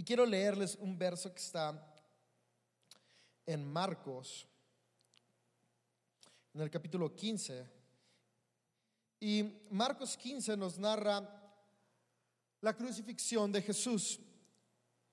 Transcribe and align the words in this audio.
Y 0.00 0.02
quiero 0.02 0.24
leerles 0.24 0.78
un 0.80 0.96
verso 0.96 1.30
que 1.30 1.42
está 1.42 1.78
en 3.44 3.70
Marcos, 3.70 4.46
en 6.54 6.62
el 6.62 6.70
capítulo 6.70 7.14
15. 7.14 7.68
Y 9.20 9.42
Marcos 9.68 10.16
15 10.16 10.56
nos 10.56 10.78
narra 10.78 11.20
la 12.62 12.74
crucifixión 12.74 13.52
de 13.52 13.60
Jesús. 13.60 14.18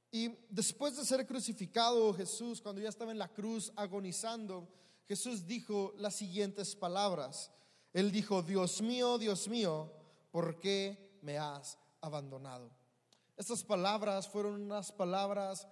Y 0.10 0.30
después 0.48 0.96
de 0.96 1.04
ser 1.04 1.28
crucificado 1.28 2.14
Jesús, 2.14 2.62
cuando 2.62 2.80
ya 2.80 2.88
estaba 2.88 3.12
en 3.12 3.20
la 3.20 3.34
cruz 3.34 3.74
agonizando, 3.76 4.70
Jesús 5.06 5.46
dijo 5.46 5.96
las 5.98 6.16
siguientes 6.16 6.78
palabras. 6.78 7.52
Él 7.92 8.10
dijo, 8.10 8.42
Dios 8.42 8.82
mío, 8.82 9.18
Dios 9.18 9.50
mío, 9.50 9.92
¿por 10.32 10.62
qué 10.62 11.20
me 11.22 11.38
has 11.38 11.78
abandonado? 12.00 12.87
Estas 13.38 13.64
palabras 13.64 14.28
fueron 14.28 14.62
unas 14.62 14.92
palabras 14.92 15.68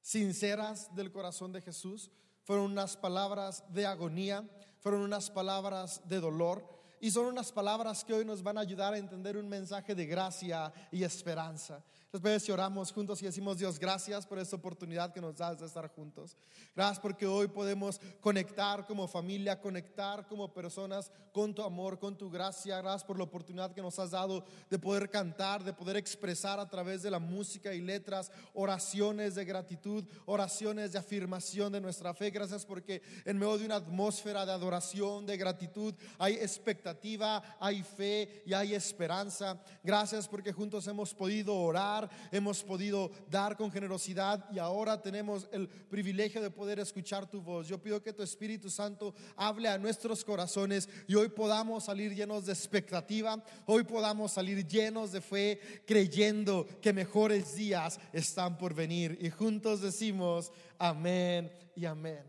sinceras 0.00 0.94
del 0.94 1.10
corazón 1.10 1.52
de 1.52 1.60
Jesús, 1.60 2.10
fueron 2.44 2.70
unas 2.70 2.96
palabras 2.96 3.64
de 3.68 3.84
agonía, 3.84 4.48
fueron 4.78 5.00
unas 5.00 5.28
palabras 5.28 6.00
de 6.04 6.20
dolor 6.20 6.64
y 7.00 7.10
son 7.10 7.26
unas 7.26 7.50
palabras 7.52 8.04
que 8.04 8.14
hoy 8.14 8.24
nos 8.24 8.42
van 8.42 8.58
a 8.58 8.62
ayudar 8.62 8.94
a 8.94 8.98
entender 8.98 9.36
un 9.36 9.48
mensaje 9.48 9.94
de 9.94 10.06
gracia 10.06 10.72
y 10.92 11.02
esperanza. 11.02 11.84
Después 12.10 12.42
si 12.42 12.50
oramos 12.50 12.90
juntos 12.90 13.20
y 13.20 13.26
decimos, 13.26 13.58
Dios, 13.58 13.78
gracias 13.78 14.26
por 14.26 14.38
esta 14.38 14.56
oportunidad 14.56 15.12
que 15.12 15.20
nos 15.20 15.36
das 15.36 15.60
de 15.60 15.66
estar 15.66 15.88
juntos. 15.94 16.38
Gracias 16.74 16.98
porque 17.00 17.26
hoy 17.26 17.48
podemos 17.48 18.00
conectar 18.22 18.86
como 18.86 19.06
familia, 19.06 19.60
conectar 19.60 20.26
como 20.26 20.50
personas 20.54 21.12
con 21.32 21.54
tu 21.54 21.62
amor, 21.62 21.98
con 21.98 22.16
tu 22.16 22.30
gracia. 22.30 22.80
Gracias 22.80 23.04
por 23.04 23.18
la 23.18 23.24
oportunidad 23.24 23.74
que 23.74 23.82
nos 23.82 23.98
has 23.98 24.12
dado 24.12 24.42
de 24.70 24.78
poder 24.78 25.10
cantar, 25.10 25.62
de 25.62 25.74
poder 25.74 25.98
expresar 25.98 26.58
a 26.58 26.70
través 26.70 27.02
de 27.02 27.10
la 27.10 27.18
música 27.18 27.74
y 27.74 27.82
letras 27.82 28.32
oraciones 28.54 29.34
de 29.34 29.44
gratitud, 29.44 30.02
oraciones 30.24 30.92
de 30.92 31.00
afirmación 31.00 31.72
de 31.72 31.82
nuestra 31.82 32.14
fe. 32.14 32.30
Gracias 32.30 32.64
porque 32.64 33.02
en 33.26 33.36
medio 33.36 33.58
de 33.58 33.66
una 33.66 33.76
atmósfera 33.76 34.46
de 34.46 34.52
adoración, 34.52 35.26
de 35.26 35.36
gratitud, 35.36 35.94
hay 36.16 36.36
expectativa, 36.36 37.58
hay 37.60 37.82
fe 37.82 38.42
y 38.46 38.54
hay 38.54 38.72
esperanza. 38.74 39.62
Gracias 39.84 40.26
porque 40.26 40.54
juntos 40.54 40.86
hemos 40.86 41.12
podido 41.12 41.54
orar 41.54 41.97
hemos 42.30 42.62
podido 42.62 43.10
dar 43.30 43.56
con 43.56 43.70
generosidad 43.70 44.44
y 44.50 44.58
ahora 44.58 45.00
tenemos 45.00 45.48
el 45.52 45.68
privilegio 45.68 46.42
de 46.42 46.50
poder 46.50 46.78
escuchar 46.78 47.28
tu 47.30 47.40
voz. 47.40 47.66
Yo 47.66 47.82
pido 47.82 48.02
que 48.02 48.12
tu 48.12 48.22
Espíritu 48.22 48.68
Santo 48.68 49.14
hable 49.36 49.68
a 49.68 49.78
nuestros 49.78 50.24
corazones 50.24 50.88
y 51.06 51.14
hoy 51.14 51.28
podamos 51.28 51.84
salir 51.84 52.14
llenos 52.14 52.46
de 52.46 52.52
expectativa, 52.52 53.42
hoy 53.66 53.84
podamos 53.84 54.32
salir 54.32 54.66
llenos 54.66 55.12
de 55.12 55.20
fe, 55.20 55.60
creyendo 55.86 56.66
que 56.82 56.92
mejores 56.92 57.54
días 57.54 57.98
están 58.12 58.58
por 58.58 58.74
venir. 58.74 59.18
Y 59.20 59.30
juntos 59.30 59.80
decimos 59.80 60.52
amén 60.78 61.50
y 61.74 61.86
amén. 61.86 62.22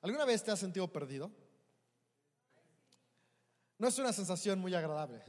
¿Alguna 0.00 0.24
vez 0.24 0.42
te 0.42 0.50
has 0.50 0.58
sentido 0.58 0.88
perdido? 0.88 1.30
No 3.78 3.88
es 3.88 3.98
una 3.98 4.12
sensación 4.12 4.60
muy 4.60 4.74
agradable. 4.74 5.22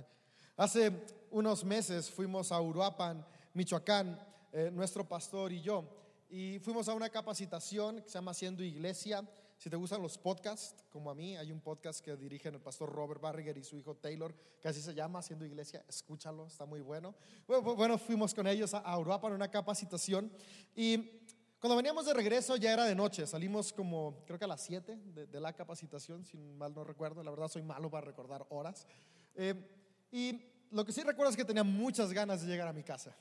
Hace 0.55 0.91
unos 1.31 1.63
meses 1.63 2.11
fuimos 2.11 2.51
a 2.51 2.61
Uruapan 2.61 3.25
Michoacán, 3.53 4.19
eh, 4.51 4.71
nuestro 4.71 5.07
pastor 5.07 5.51
y 5.51 5.61
yo. 5.61 5.83
Y 6.29 6.57
fuimos 6.59 6.87
a 6.87 6.93
una 6.95 7.09
capacitación 7.09 8.01
que 8.01 8.09
se 8.09 8.15
llama 8.15 8.31
Haciendo 8.31 8.63
Iglesia. 8.63 9.23
Si 9.57 9.69
te 9.69 9.75
gustan 9.75 10.01
los 10.01 10.17
podcasts, 10.17 10.83
como 10.89 11.11
a 11.11 11.15
mí, 11.15 11.37
hay 11.37 11.51
un 11.51 11.61
podcast 11.61 12.03
que 12.03 12.17
dirigen 12.17 12.55
el 12.55 12.61
pastor 12.61 12.91
Robert 12.91 13.21
Barriger 13.21 13.55
y 13.57 13.63
su 13.63 13.77
hijo 13.77 13.95
Taylor, 13.95 14.33
que 14.59 14.67
así 14.67 14.81
se 14.81 14.95
llama 14.95 15.19
Haciendo 15.19 15.45
Iglesia. 15.45 15.85
Escúchalo, 15.87 16.47
está 16.47 16.65
muy 16.65 16.81
bueno. 16.81 17.13
Bueno, 17.47 17.99
fuimos 17.99 18.33
con 18.33 18.47
ellos 18.47 18.73
a 18.73 18.91
Europa 18.91 19.27
en 19.27 19.33
una 19.33 19.51
capacitación. 19.51 20.31
Y 20.75 21.21
cuando 21.59 21.75
veníamos 21.75 22.07
de 22.07 22.15
regreso 22.15 22.55
ya 22.57 22.73
era 22.73 22.85
de 22.85 22.95
noche. 22.95 23.27
Salimos 23.27 23.71
como, 23.71 24.23
creo 24.25 24.39
que 24.39 24.45
a 24.45 24.47
las 24.47 24.61
7 24.61 24.97
de, 25.29 25.39
la 25.39 25.53
capacitación, 25.53 26.25
si 26.25 26.37
mal 26.37 26.73
no 26.73 26.83
recuerdo. 26.83 27.23
La 27.23 27.29
verdad, 27.29 27.47
soy 27.47 27.61
malo 27.61 27.91
para 27.91 28.07
recordar 28.07 28.47
horas. 28.49 28.87
Eh, 29.35 29.53
y 30.11 30.41
lo 30.71 30.83
que 30.83 30.91
sí 30.91 31.03
recuerdo 31.03 31.29
es 31.29 31.37
que 31.37 31.45
tenía 31.45 31.63
muchas 31.63 32.11
ganas 32.11 32.41
de 32.41 32.47
llegar 32.47 32.67
a 32.67 32.73
mi 32.73 32.83
casa. 32.83 33.15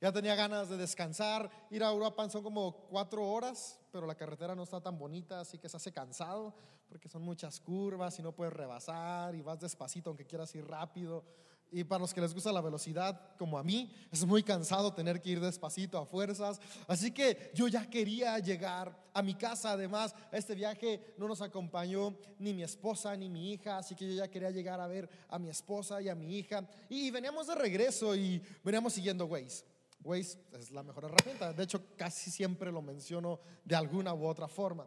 Ya 0.00 0.12
tenía 0.12 0.34
ganas 0.34 0.68
de 0.68 0.76
descansar. 0.76 1.50
Ir 1.70 1.82
a 1.82 1.90
Europa 1.90 2.28
son 2.28 2.42
como 2.42 2.86
cuatro 2.88 3.26
horas, 3.26 3.80
pero 3.90 4.06
la 4.06 4.14
carretera 4.14 4.54
no 4.54 4.64
está 4.64 4.80
tan 4.80 4.98
bonita, 4.98 5.40
así 5.40 5.58
que 5.58 5.68
se 5.68 5.76
hace 5.76 5.92
cansado 5.92 6.54
porque 6.88 7.08
son 7.08 7.22
muchas 7.22 7.60
curvas 7.60 8.18
y 8.18 8.22
no 8.22 8.32
puedes 8.32 8.54
rebasar 8.54 9.34
y 9.34 9.42
vas 9.42 9.60
despacito 9.60 10.10
aunque 10.10 10.26
quieras 10.26 10.54
ir 10.54 10.66
rápido. 10.66 11.24
Y 11.72 11.82
para 11.82 11.98
los 11.98 12.14
que 12.14 12.20
les 12.20 12.32
gusta 12.32 12.52
la 12.52 12.60
velocidad, 12.60 13.36
como 13.36 13.58
a 13.58 13.64
mí, 13.64 13.92
es 14.12 14.24
muy 14.24 14.44
cansado 14.44 14.94
tener 14.94 15.20
que 15.20 15.30
ir 15.30 15.40
despacito 15.40 15.98
a 15.98 16.06
fuerzas. 16.06 16.60
Así 16.86 17.10
que 17.10 17.50
yo 17.54 17.66
ya 17.66 17.90
quería 17.90 18.38
llegar 18.38 18.96
a 19.12 19.20
mi 19.20 19.34
casa. 19.34 19.72
Además, 19.72 20.14
a 20.30 20.36
este 20.36 20.54
viaje 20.54 21.14
no 21.18 21.26
nos 21.26 21.42
acompañó 21.42 22.16
ni 22.38 22.54
mi 22.54 22.62
esposa 22.62 23.16
ni 23.16 23.28
mi 23.28 23.52
hija. 23.52 23.78
Así 23.78 23.96
que 23.96 24.06
yo 24.06 24.14
ya 24.14 24.28
quería 24.28 24.52
llegar 24.52 24.80
a 24.80 24.86
ver 24.86 25.08
a 25.28 25.40
mi 25.40 25.48
esposa 25.48 26.00
y 26.00 26.08
a 26.08 26.14
mi 26.14 26.38
hija. 26.38 26.64
Y 26.88 27.10
veníamos 27.10 27.48
de 27.48 27.56
regreso 27.56 28.14
y 28.14 28.40
veníamos 28.62 28.92
siguiendo 28.92 29.26
Waze. 29.26 29.75
Waze 30.06 30.38
es 30.52 30.70
la 30.70 30.82
mejor 30.82 31.04
herramienta. 31.04 31.52
De 31.52 31.64
hecho, 31.64 31.82
casi 31.96 32.30
siempre 32.30 32.70
lo 32.70 32.80
menciono 32.80 33.40
de 33.64 33.74
alguna 33.74 34.14
u 34.14 34.24
otra 34.24 34.46
forma. 34.46 34.86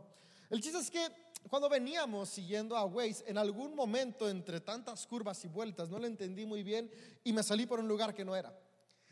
El 0.50 0.62
chiste 0.62 0.80
es 0.80 0.90
que 0.90 1.08
cuando 1.50 1.70
veníamos 1.70 2.30
siguiendo 2.30 2.76
a 2.76 2.86
Waze, 2.86 3.24
en 3.28 3.38
algún 3.38 3.76
momento 3.76 4.30
entre 4.30 4.62
tantas 4.62 5.06
curvas 5.06 5.44
y 5.46 5.48
vueltas, 5.48 5.90
no 5.90 6.00
lo 6.00 6.08
entendí 6.08 6.46
muy 6.46 6.64
bien 6.64 6.90
y 7.24 7.34
me 7.34 7.44
salí 7.44 7.66
por 7.66 7.80
un 7.80 7.88
lugar 7.88 8.14
que 8.14 8.26
no 8.26 8.36
era. 8.36 8.58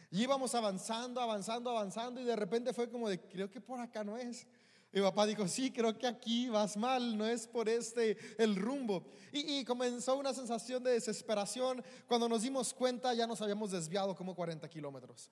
Y 0.10 0.24
íbamos 0.24 0.56
avanzando, 0.56 1.20
avanzando, 1.20 1.70
avanzando 1.70 2.22
y 2.22 2.24
de 2.24 2.36
repente 2.36 2.74
fue 2.74 2.90
como 2.90 3.10
de, 3.10 3.20
creo 3.20 3.52
que 3.52 3.60
por 3.60 3.80
acá 3.80 4.04
no 4.04 4.18
es. 4.18 4.48
Y 4.94 5.02
papá 5.02 5.26
dijo, 5.26 5.48
sí, 5.48 5.72
creo 5.72 5.98
que 5.98 6.08
aquí 6.08 6.48
vas 6.48 6.78
mal, 6.78 7.18
no 7.18 7.28
es 7.28 7.46
por 7.46 7.68
este 7.68 8.18
el 8.42 8.56
rumbo. 8.56 9.06
Y, 9.34 9.60
y, 9.60 9.66
comenzó 9.66 10.16
una 10.16 10.34
sensación 10.34 10.82
de 10.82 10.92
desesperación. 10.92 11.84
Cuando 12.08 12.30
nos 12.30 12.42
dimos 12.42 12.74
cuenta 12.74 13.14
ya 13.14 13.28
nos 13.28 13.42
habíamos 13.42 13.72
desviado 13.72 14.16
como 14.16 14.34
40 14.34 14.68
kilómetros. 14.70 15.30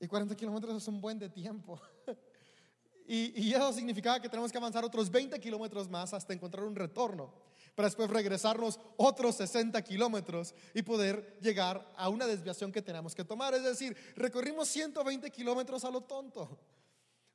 Y 0.00 0.06
40 0.06 0.36
kilómetros 0.36 0.76
es 0.76 0.88
un 0.88 1.00
buen 1.00 1.18
de 1.18 1.28
tiempo. 1.28 1.80
y, 3.06 3.48
y, 3.48 3.54
eso 3.54 3.72
significaba 3.72 4.20
que 4.20 4.28
tenemos 4.28 4.52
que 4.52 4.58
avanzar 4.58 4.84
otros 4.84 5.10
20 5.10 5.38
kilómetros 5.40 5.88
más 5.88 6.12
hasta 6.12 6.32
encontrar 6.32 6.64
un 6.64 6.74
retorno, 6.74 7.32
para 7.74 7.88
después 7.88 8.10
regresarnos 8.10 8.80
otros 8.96 9.36
60 9.36 9.80
kilómetros 9.82 10.54
y 10.74 10.82
poder 10.82 11.38
llegar 11.40 11.92
a 11.96 12.08
una 12.08 12.26
desviación 12.26 12.72
que 12.72 12.82
tenemos 12.82 13.14
que 13.14 13.24
tomar. 13.24 13.54
Es 13.54 13.62
decir, 13.62 13.96
recorrimos 14.16 14.68
120 14.68 15.30
kilómetros 15.30 15.84
a 15.84 15.90
lo 15.90 16.02
tonto. 16.02 16.58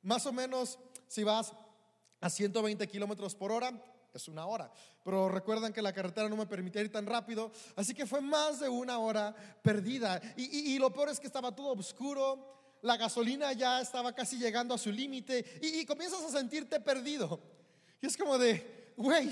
Más 0.02 0.26
o 0.26 0.32
menos, 0.32 0.78
si 1.06 1.22
vas 1.22 1.52
a 2.20 2.30
120 2.30 2.86
kilómetros 2.88 3.34
por 3.34 3.52
hora, 3.52 3.72
es 4.14 4.28
una 4.28 4.46
hora. 4.46 4.70
Pero 5.04 5.28
recuerdan 5.28 5.72
que 5.72 5.82
la 5.82 5.92
carretera 5.92 6.28
no 6.28 6.36
me 6.36 6.46
permitía 6.46 6.82
ir 6.82 6.92
tan 6.92 7.06
rápido, 7.06 7.50
así 7.76 7.94
que 7.94 8.06
fue 8.06 8.20
más 8.20 8.60
de 8.60 8.68
una 8.68 8.98
hora 8.98 9.34
perdida. 9.62 10.20
Y, 10.36 10.78
lo 10.78 10.92
peor 10.92 11.08
es 11.08 11.20
que 11.20 11.26
estaba 11.26 11.54
todo 11.54 11.72
oscuro, 11.72 12.78
la 12.82 12.96
gasolina 12.96 13.52
ya 13.52 13.80
estaba 13.80 14.12
casi 14.12 14.38
llegando 14.38 14.74
a 14.74 14.78
su 14.78 14.90
límite 14.90 15.60
y, 15.62 15.84
comienzas 15.84 16.22
a 16.22 16.30
sentirte 16.30 16.80
perdido. 16.80 17.40
Y 18.00 18.06
es 18.06 18.16
como 18.16 18.38
de, 18.38 18.94
güey, 18.96 19.30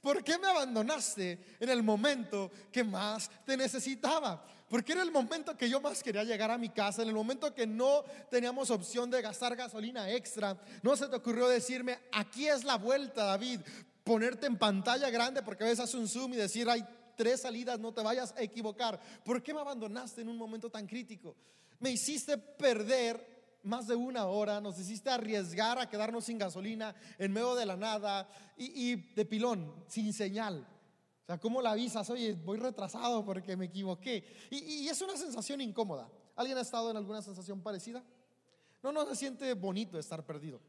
¿por 0.00 0.22
qué 0.22 0.38
me 0.38 0.46
abandonaste 0.46 1.56
en 1.60 1.68
el 1.68 1.82
momento 1.82 2.50
que 2.70 2.84
más 2.84 3.30
te 3.44 3.56
necesitaba? 3.56 4.44
Porque 4.68 4.92
era 4.92 5.02
el 5.02 5.12
momento 5.12 5.56
que 5.56 5.68
yo 5.68 5.80
más 5.80 6.02
quería 6.02 6.24
llegar 6.24 6.50
a 6.50 6.58
mi 6.58 6.70
casa, 6.70 7.02
en 7.02 7.08
el 7.08 7.14
momento 7.14 7.54
que 7.54 7.66
no 7.66 8.02
teníamos 8.30 8.70
opción 8.70 9.10
de 9.10 9.22
gastar 9.22 9.54
gasolina 9.54 10.10
extra. 10.10 10.58
No 10.82 10.96
se 10.96 11.06
te 11.06 11.16
ocurrió 11.16 11.46
decirme, 11.46 11.98
aquí 12.10 12.48
es 12.48 12.64
la 12.64 12.76
vuelta, 12.76 13.24
David, 13.24 13.60
ponerte 14.04 14.46
en 14.46 14.58
pantalla 14.58 15.10
grande 15.10 15.42
porque 15.42 15.64
a 15.64 15.66
veces 15.66 15.80
hace 15.80 15.96
un 15.96 16.06
zoom 16.06 16.34
y 16.34 16.36
decir, 16.36 16.68
hay 16.68 16.86
tres 17.16 17.40
salidas, 17.40 17.80
no 17.80 17.92
te 17.92 18.02
vayas 18.02 18.34
a 18.36 18.42
equivocar. 18.42 19.00
¿Por 19.24 19.42
qué 19.42 19.54
me 19.54 19.60
abandonaste 19.60 20.20
en 20.20 20.28
un 20.28 20.36
momento 20.36 20.70
tan 20.70 20.86
crítico? 20.86 21.34
Me 21.80 21.90
hiciste 21.90 22.36
perder 22.38 23.34
más 23.62 23.86
de 23.86 23.96
una 23.96 24.26
hora, 24.26 24.60
nos 24.60 24.78
hiciste 24.78 25.08
arriesgar 25.08 25.78
a 25.78 25.88
quedarnos 25.88 26.26
sin 26.26 26.38
gasolina 26.38 26.94
en 27.18 27.32
medio 27.32 27.54
de 27.54 27.64
la 27.64 27.76
nada 27.76 28.28
y, 28.58 28.94
de 29.14 29.24
pilón, 29.24 29.74
sin 29.88 30.12
señal. 30.12 30.66
O 31.22 31.26
sea, 31.26 31.38
¿cómo 31.38 31.62
la 31.62 31.70
avisas? 31.70 32.08
Oye, 32.10 32.34
voy 32.34 32.58
retrasado 32.58 33.24
porque 33.24 33.56
me 33.56 33.64
equivoqué. 33.64 34.22
Y, 34.50 34.58
y, 34.58 34.88
es 34.88 35.00
una 35.00 35.16
sensación 35.16 35.62
incómoda. 35.62 36.10
¿Alguien 36.36 36.58
ha 36.58 36.60
estado 36.60 36.90
en 36.90 36.98
alguna 36.98 37.22
sensación 37.22 37.62
parecida? 37.62 38.04
No, 38.82 38.92
no 38.92 39.06
se 39.06 39.16
siente 39.16 39.54
bonito 39.54 39.98
estar 39.98 40.26
perdido. 40.26 40.60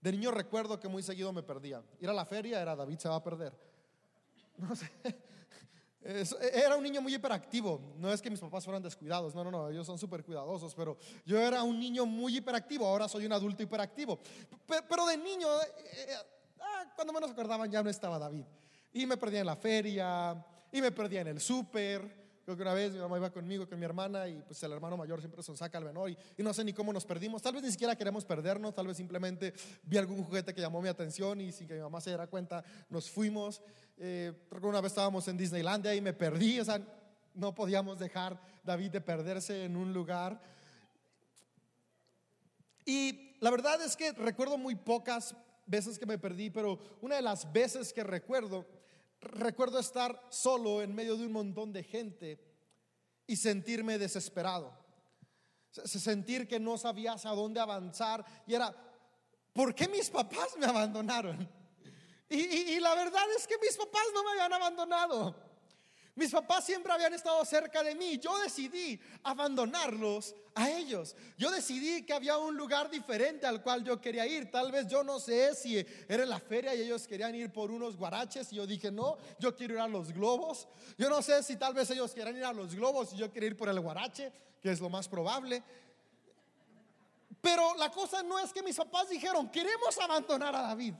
De 0.00 0.12
niño 0.12 0.30
recuerdo 0.30 0.80
que 0.80 0.88
muy 0.88 1.02
seguido 1.02 1.32
me 1.32 1.42
perdía. 1.42 1.82
Ir 2.00 2.08
a 2.08 2.12
la 2.12 2.24
feria 2.24 2.60
era 2.60 2.74
David 2.74 2.98
se 2.98 3.08
va 3.08 3.16
a 3.16 3.22
perder. 3.22 3.52
No 4.58 4.76
sé. 4.76 4.90
Era 6.02 6.76
un 6.76 6.82
niño 6.82 7.02
muy 7.02 7.14
hiperactivo. 7.14 7.94
No 7.96 8.12
es 8.12 8.22
que 8.22 8.30
mis 8.30 8.40
papás 8.40 8.64
fueran 8.64 8.82
descuidados, 8.82 9.34
no, 9.34 9.44
no, 9.44 9.50
no, 9.50 9.68
ellos 9.68 9.86
son 9.86 9.98
súper 9.98 10.24
cuidadosos, 10.24 10.74
pero 10.74 10.96
yo 11.26 11.38
era 11.38 11.62
un 11.62 11.78
niño 11.78 12.06
muy 12.06 12.36
hiperactivo, 12.36 12.86
ahora 12.86 13.06
soy 13.08 13.26
un 13.26 13.32
adulto 13.32 13.62
hiperactivo. 13.62 14.18
Pero 14.66 15.06
de 15.06 15.16
niño, 15.18 15.46
eh, 15.62 16.06
eh, 16.08 16.14
ah, 16.60 16.92
cuando 16.94 17.12
menos 17.12 17.30
acordaban 17.30 17.70
ya 17.70 17.82
no 17.82 17.90
estaba 17.90 18.18
David. 18.18 18.44
Y 18.92 19.06
me 19.06 19.16
perdía 19.18 19.40
en 19.40 19.46
la 19.46 19.56
feria, 19.56 20.44
y 20.72 20.80
me 20.80 20.90
perdía 20.90 21.20
en 21.20 21.28
el 21.28 21.40
súper, 21.40 22.19
Creo 22.50 22.56
que 22.56 22.62
una 22.62 22.74
vez 22.74 22.92
mi 22.92 22.98
mamá 22.98 23.16
iba 23.16 23.30
conmigo, 23.30 23.68
con 23.68 23.78
mi 23.78 23.84
hermana, 23.84 24.26
y 24.26 24.42
pues 24.42 24.60
el 24.64 24.72
hermano 24.72 24.96
mayor 24.96 25.20
siempre 25.20 25.40
son 25.40 25.56
saca 25.56 25.78
al 25.78 25.84
menor, 25.84 26.10
y, 26.10 26.42
no 26.42 26.52
sé 26.52 26.64
ni 26.64 26.72
cómo 26.72 26.92
nos 26.92 27.04
perdimos. 27.06 27.40
Tal 27.40 27.54
vez 27.54 27.62
ni 27.62 27.70
siquiera 27.70 27.94
queremos 27.94 28.24
perdernos, 28.24 28.74
tal 28.74 28.88
vez 28.88 28.96
simplemente 28.96 29.54
vi 29.84 29.98
algún 29.98 30.24
juguete 30.24 30.52
que 30.52 30.60
llamó 30.60 30.82
mi 30.82 30.88
atención 30.88 31.40
y 31.40 31.52
sin 31.52 31.68
que 31.68 31.74
mi 31.74 31.80
mamá 31.80 32.00
se 32.00 32.10
diera 32.10 32.26
cuenta, 32.26 32.64
nos 32.88 33.08
fuimos. 33.08 33.62
Eh, 33.98 34.32
que 34.50 34.66
una 34.66 34.80
vez 34.80 34.90
estábamos 34.90 35.28
en 35.28 35.36
Disneylandia 35.36 35.94
y 35.94 36.00
me 36.00 36.12
perdí, 36.12 36.58
o 36.58 36.64
sea, 36.64 36.84
no 37.34 37.54
podíamos 37.54 38.00
dejar 38.00 38.40
David 38.64 38.90
de 38.90 39.00
perderse 39.00 39.64
en 39.64 39.76
un 39.76 39.92
lugar. 39.92 40.42
Y 42.84 43.36
la 43.38 43.52
verdad 43.52 43.80
es 43.80 43.94
que 43.94 44.10
recuerdo 44.10 44.58
muy 44.58 44.74
pocas 44.74 45.36
veces 45.66 46.00
que 46.00 46.06
me 46.06 46.18
perdí, 46.18 46.50
pero 46.50 46.80
una 47.00 47.14
de 47.14 47.22
las 47.22 47.52
veces 47.52 47.92
que 47.92 48.02
recuerdo, 48.02 48.66
recuerdo 49.20 49.78
estar 49.78 50.26
solo 50.30 50.82
en 50.82 50.94
medio 50.94 51.16
de 51.16 51.26
un 51.26 51.32
montón 51.32 51.72
de 51.72 51.82
gente 51.82 52.38
y 53.26 53.36
sentirme 53.36 53.98
desesperado. 53.98 54.72
Sentir 55.70 56.48
que 56.48 56.58
no 56.58 56.76
sabía 56.78 57.12
hacia 57.12 57.30
dónde 57.30 57.60
avanzar 57.60 58.24
y 58.46 58.54
era, 58.54 58.74
¿por 59.52 59.74
qué 59.74 59.88
mis 59.88 60.10
papás 60.10 60.56
me 60.58 60.66
abandonaron? 60.66 61.48
Y, 62.28 62.38
y 62.38 62.80
la 62.80 62.94
verdad 62.94 63.24
es 63.36 63.46
que 63.46 63.58
mis 63.58 63.76
papás 63.76 64.04
no 64.14 64.24
me 64.24 64.30
habían 64.30 64.52
abandonado. 64.52 65.49
Mis 66.20 66.32
papás 66.32 66.66
siempre 66.66 66.92
habían 66.92 67.14
estado 67.14 67.42
cerca 67.46 67.82
de 67.82 67.94
mí. 67.94 68.18
Yo 68.18 68.38
decidí 68.40 69.00
abandonarlos 69.22 70.34
a 70.54 70.68
ellos. 70.68 71.16
Yo 71.38 71.50
decidí 71.50 72.04
que 72.04 72.12
había 72.12 72.36
un 72.36 72.58
lugar 72.58 72.90
diferente 72.90 73.46
al 73.46 73.62
cual 73.62 73.82
yo 73.84 73.98
quería 74.02 74.26
ir. 74.26 74.50
Tal 74.50 74.70
vez 74.70 74.86
yo 74.86 75.02
no 75.02 75.18
sé 75.18 75.54
si 75.54 75.82
era 76.06 76.26
la 76.26 76.38
feria 76.38 76.74
y 76.74 76.82
ellos 76.82 77.06
querían 77.06 77.34
ir 77.34 77.50
por 77.50 77.70
unos 77.70 77.96
guaraches 77.96 78.52
y 78.52 78.56
yo 78.56 78.66
dije, 78.66 78.92
no, 78.92 79.16
yo 79.38 79.56
quiero 79.56 79.72
ir 79.72 79.80
a 79.80 79.88
los 79.88 80.12
globos. 80.12 80.68
Yo 80.98 81.08
no 81.08 81.22
sé 81.22 81.42
si 81.42 81.56
tal 81.56 81.72
vez 81.72 81.88
ellos 81.88 82.12
quieran 82.12 82.36
ir 82.36 82.44
a 82.44 82.52
los 82.52 82.74
globos 82.74 83.14
y 83.14 83.16
yo 83.16 83.30
quiero 83.32 83.46
ir 83.46 83.56
por 83.56 83.70
el 83.70 83.80
guarache, 83.80 84.30
que 84.60 84.70
es 84.70 84.78
lo 84.78 84.90
más 84.90 85.08
probable. 85.08 85.62
Pero 87.40 87.74
la 87.76 87.90
cosa 87.90 88.22
no 88.22 88.38
es 88.38 88.52
que 88.52 88.62
mis 88.62 88.76
papás 88.76 89.08
dijeron, 89.08 89.50
queremos 89.50 89.96
abandonar 89.96 90.54
a 90.54 90.60
David. 90.60 90.92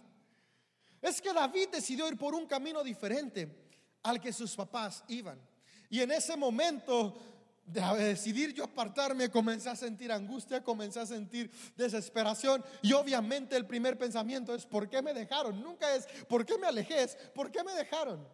Es 1.03 1.21
que 1.21 1.31
David 1.31 1.69
decidió 1.73 2.09
ir 2.09 2.17
por 2.17 2.35
un 2.35 2.47
camino 2.47 2.83
diferente 2.83 3.60
al 4.03 4.21
que 4.21 4.33
sus 4.33 4.55
papás 4.55 5.05
iban. 5.09 5.41
Y 5.89 6.01
en 6.01 6.13
ese 6.13 6.37
momento 6.37 7.17
de 7.65 7.81
decidir 8.05 8.53
yo 8.53 8.65
apartarme, 8.65 9.31
comencé 9.31 9.69
a 9.69 9.77
sentir 9.77 10.11
angustia, 10.11 10.63
comencé 10.63 11.01
a 11.01 11.07
sentir 11.07 11.51
desesperación. 11.77 12.65
Y 12.83 12.93
obviamente 12.93 13.57
el 13.57 13.67
primer 13.67 13.97
pensamiento 13.97 14.55
es, 14.55 14.67
¿por 14.67 14.89
qué 14.89 15.03
me 15.03 15.15
dejaron? 15.15 15.63
Nunca 15.63 15.95
es, 15.95 16.07
¿por 16.29 16.45
qué 16.45 16.59
me 16.59 16.67
alejé? 16.67 17.07
¿por 17.35 17.51
qué 17.51 17.63
me 17.63 17.73
dejaron? 17.73 18.27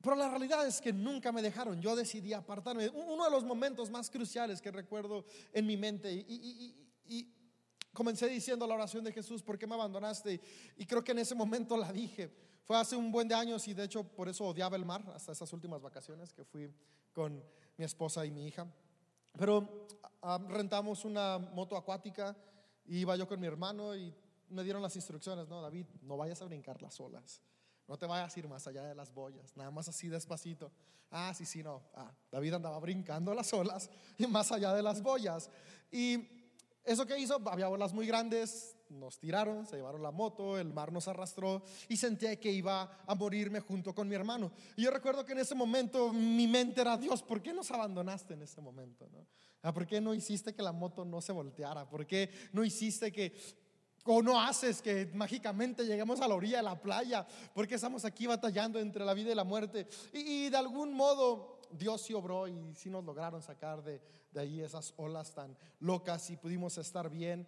Pero 0.00 0.16
la 0.16 0.30
realidad 0.30 0.66
es 0.66 0.80
que 0.80 0.92
nunca 0.92 1.32
me 1.32 1.42
dejaron. 1.42 1.80
Yo 1.80 1.96
decidí 1.96 2.32
apartarme. 2.32 2.88
Uno 2.90 3.24
de 3.24 3.30
los 3.30 3.44
momentos 3.44 3.90
más 3.90 4.08
cruciales 4.08 4.62
que 4.62 4.70
recuerdo 4.70 5.24
en 5.52 5.66
mi 5.66 5.76
mente 5.76 6.12
y, 6.12 7.32
comencé 7.96 8.28
diciendo 8.28 8.66
la 8.66 8.74
oración 8.74 9.02
de 9.02 9.10
Jesús, 9.10 9.42
¿por 9.42 9.58
qué 9.58 9.66
me 9.66 9.74
abandonaste? 9.74 10.38
Y 10.76 10.84
creo 10.84 11.02
que 11.02 11.12
en 11.12 11.18
ese 11.20 11.34
momento 11.34 11.76
la 11.78 11.90
dije. 11.90 12.30
Fue 12.62 12.76
hace 12.76 12.94
un 12.94 13.10
buen 13.10 13.26
de 13.26 13.34
años 13.34 13.66
y 13.68 13.74
de 13.74 13.84
hecho 13.84 14.04
por 14.04 14.28
eso 14.28 14.44
odiaba 14.44 14.76
el 14.76 14.84
mar 14.84 15.02
hasta 15.14 15.32
esas 15.32 15.50
últimas 15.52 15.80
vacaciones 15.80 16.32
que 16.32 16.44
fui 16.44 16.70
con 17.12 17.42
mi 17.76 17.84
esposa 17.84 18.26
y 18.26 18.30
mi 18.30 18.46
hija. 18.46 18.66
Pero 19.32 19.86
ah, 20.20 20.38
rentamos 20.48 21.04
una 21.04 21.38
moto 21.38 21.76
acuática 21.76 22.36
y 22.84 22.98
iba 22.98 23.16
yo 23.16 23.26
con 23.26 23.40
mi 23.40 23.46
hermano 23.46 23.96
y 23.96 24.12
me 24.50 24.62
dieron 24.62 24.82
las 24.82 24.94
instrucciones, 24.94 25.48
no, 25.48 25.62
David, 25.62 25.86
no 26.02 26.16
vayas 26.16 26.42
a 26.42 26.44
brincar 26.44 26.82
las 26.82 27.00
olas. 27.00 27.40
No 27.88 27.96
te 27.96 28.04
vayas 28.04 28.36
a 28.36 28.38
ir 28.38 28.48
más 28.48 28.66
allá 28.66 28.82
de 28.82 28.94
las 28.94 29.14
boyas, 29.14 29.56
nada 29.56 29.70
más 29.70 29.88
así 29.88 30.08
despacito. 30.08 30.70
Ah, 31.10 31.32
sí, 31.34 31.46
sí, 31.46 31.62
no. 31.62 31.82
Ah, 31.94 32.12
David 32.30 32.54
andaba 32.54 32.78
brincando 32.80 33.32
las 33.32 33.52
olas 33.54 33.88
y 34.18 34.26
más 34.26 34.52
allá 34.52 34.74
de 34.74 34.82
las 34.82 35.00
boyas. 35.00 35.48
Y 35.90 36.45
eso 36.86 37.04
que 37.04 37.18
hizo, 37.18 37.40
había 37.46 37.68
olas 37.68 37.92
muy 37.92 38.06
grandes, 38.06 38.76
nos 38.88 39.18
tiraron, 39.18 39.66
se 39.66 39.76
llevaron 39.76 40.02
la 40.02 40.12
moto, 40.12 40.58
el 40.58 40.72
mar 40.72 40.92
nos 40.92 41.08
arrastró 41.08 41.62
y 41.88 41.96
sentía 41.96 42.38
que 42.38 42.52
iba 42.52 43.02
a 43.06 43.14
morirme 43.14 43.60
junto 43.60 43.94
con 43.94 44.08
mi 44.08 44.14
hermano. 44.14 44.52
Y 44.76 44.82
yo 44.82 44.90
recuerdo 44.90 45.24
que 45.24 45.32
en 45.32 45.40
ese 45.40 45.54
momento 45.54 46.12
mi 46.12 46.46
mente 46.46 46.80
era, 46.80 46.96
Dios, 46.96 47.22
¿por 47.22 47.42
qué 47.42 47.52
nos 47.52 47.70
abandonaste 47.70 48.34
en 48.34 48.42
ese 48.42 48.60
momento? 48.60 49.08
¿no? 49.12 49.26
Ah, 49.62 49.72
¿Por 49.72 49.86
qué 49.86 50.00
no 50.00 50.14
hiciste 50.14 50.54
que 50.54 50.62
la 50.62 50.72
moto 50.72 51.04
no 51.04 51.20
se 51.20 51.32
volteara? 51.32 51.88
¿Por 51.88 52.06
qué 52.06 52.30
no 52.52 52.64
hiciste 52.64 53.10
que, 53.10 53.36
o 54.04 54.22
no 54.22 54.40
haces 54.40 54.80
que 54.80 55.10
mágicamente 55.12 55.84
lleguemos 55.84 56.20
a 56.20 56.28
la 56.28 56.36
orilla 56.36 56.58
de 56.58 56.62
la 56.62 56.80
playa? 56.80 57.26
¿Por 57.52 57.66
qué 57.66 57.74
estamos 57.74 58.04
aquí 58.04 58.28
batallando 58.28 58.78
entre 58.78 59.04
la 59.04 59.12
vida 59.12 59.32
y 59.32 59.34
la 59.34 59.42
muerte? 59.42 59.88
Y, 60.12 60.48
de 60.50 60.56
algún 60.56 60.94
modo 60.94 61.60
Dios 61.72 62.02
sí 62.02 62.14
obró 62.14 62.46
y 62.46 62.74
sí 62.76 62.88
nos 62.90 63.04
lograron 63.04 63.42
sacar 63.42 63.82
de, 63.82 64.00
de 64.36 64.42
ahí 64.42 64.60
esas 64.60 64.92
olas 64.98 65.32
tan 65.32 65.56
locas 65.80 66.28
y 66.30 66.36
pudimos 66.36 66.76
estar 66.76 67.08
bien. 67.08 67.46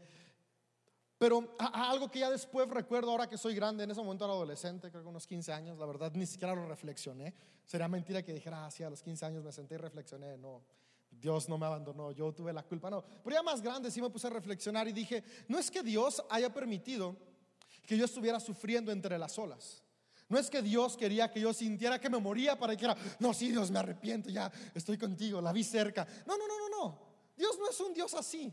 Pero 1.19 1.55
algo 1.59 2.11
que 2.11 2.21
ya 2.21 2.31
después 2.31 2.69
recuerdo 2.69 3.11
ahora 3.11 3.29
que 3.29 3.37
soy 3.37 3.55
grande, 3.55 3.85
en 3.85 3.91
ese 3.91 4.01
momento 4.01 4.25
era 4.25 4.33
adolescente, 4.33 4.91
creo 4.91 5.03
que 5.03 5.09
unos 5.09 5.27
15 5.27 5.53
años, 5.53 5.79
la 5.79 5.85
verdad 5.85 6.13
ni 6.15 6.25
siquiera 6.25 6.55
lo 6.55 6.67
reflexioné. 6.67 7.35
Sería 7.67 7.89
mentira 7.89 8.23
que 8.23 8.33
dijera, 8.33 8.65
ah, 8.65 8.71
sí, 8.71 8.83
a 8.85 8.91
los 8.91 9.03
15 9.03 9.27
años 9.27 9.45
me 9.45 9.53
senté 9.53 9.75
y 9.75 9.79
reflexioné. 9.79 10.39
No, 10.39 10.63
Dios 11.11 11.49
no 11.49 11.59
me 11.59 11.67
abandonó, 11.67 12.13
yo 12.13 12.33
tuve 12.33 12.53
la 12.53 12.63
culpa. 12.63 12.89
No, 12.89 13.05
pero 13.23 13.37
ya 13.37 13.43
más 13.43 13.61
grande 13.61 13.91
sí 13.91 14.01
me 14.01 14.09
puse 14.09 14.29
a 14.29 14.31
reflexionar 14.31 14.89
y 14.89 14.93
dije, 14.93 15.23
no 15.49 15.59
es 15.59 15.71
que 15.71 15.83
Dios 15.83 16.25
haya 16.31 16.55
permitido 16.55 17.17
que 17.87 17.99
yo 17.99 18.07
estuviera 18.07 18.41
sufriendo 18.41 18.93
entre 18.93 19.19
las 19.19 19.39
olas. 19.39 19.83
No 20.29 20.39
es 20.39 20.51
que 20.51 20.61
Dios 20.61 20.97
quería 20.97 21.31
que 21.31 21.41
yo 21.41 21.55
sintiera 21.55 21.99
que 21.99 22.11
me 22.11 22.19
moría 22.19 22.59
para 22.59 22.77
que 22.77 22.85
era, 22.85 22.97
no, 23.19 23.33
sí, 23.33 23.51
Dios, 23.51 23.71
me 23.71 23.79
arrepiento, 23.79 24.29
ya 24.29 24.53
estoy 24.75 24.99
contigo, 24.99 25.41
la 25.41 25.53
vi 25.53 25.65
cerca. 25.65 26.07
No, 26.27 26.37
no, 26.37 26.47
no, 26.47 26.59
no, 26.59 26.69
no. 26.69 27.09
Dios 27.37 27.59
no 27.59 27.71
es 27.71 27.81
un 27.81 27.95
Dios 27.95 28.13
así. 28.15 28.53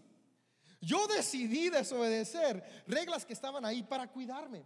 Yo 0.80 1.08
decidí 1.08 1.70
desobedecer 1.70 2.84
reglas 2.88 3.26
que 3.26 3.34
estaban 3.34 3.66
ahí 3.66 3.84
para 3.84 4.08
cuidarme. 4.08 4.64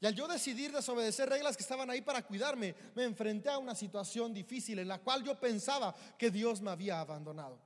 Y 0.00 0.06
al 0.06 0.16
yo 0.16 0.26
decidir 0.26 0.72
desobedecer 0.72 1.28
reglas 1.28 1.56
que 1.56 1.62
estaban 1.62 1.88
ahí 1.88 2.00
para 2.00 2.26
cuidarme, 2.26 2.74
me 2.96 3.04
enfrenté 3.04 3.50
a 3.50 3.58
una 3.58 3.76
situación 3.76 4.34
difícil 4.34 4.80
en 4.80 4.88
la 4.88 4.98
cual 4.98 5.22
yo 5.22 5.38
pensaba 5.38 5.94
que 6.18 6.28
Dios 6.28 6.60
me 6.60 6.72
había 6.72 6.98
abandonado. 6.98 7.60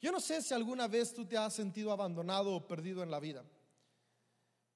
Yo 0.00 0.12
no 0.12 0.20
sé 0.20 0.42
si 0.42 0.54
alguna 0.54 0.86
vez 0.86 1.12
tú 1.12 1.26
te 1.26 1.36
has 1.36 1.52
sentido 1.54 1.90
abandonado 1.90 2.54
o 2.54 2.68
perdido 2.68 3.02
en 3.02 3.10
la 3.10 3.18
vida. 3.18 3.42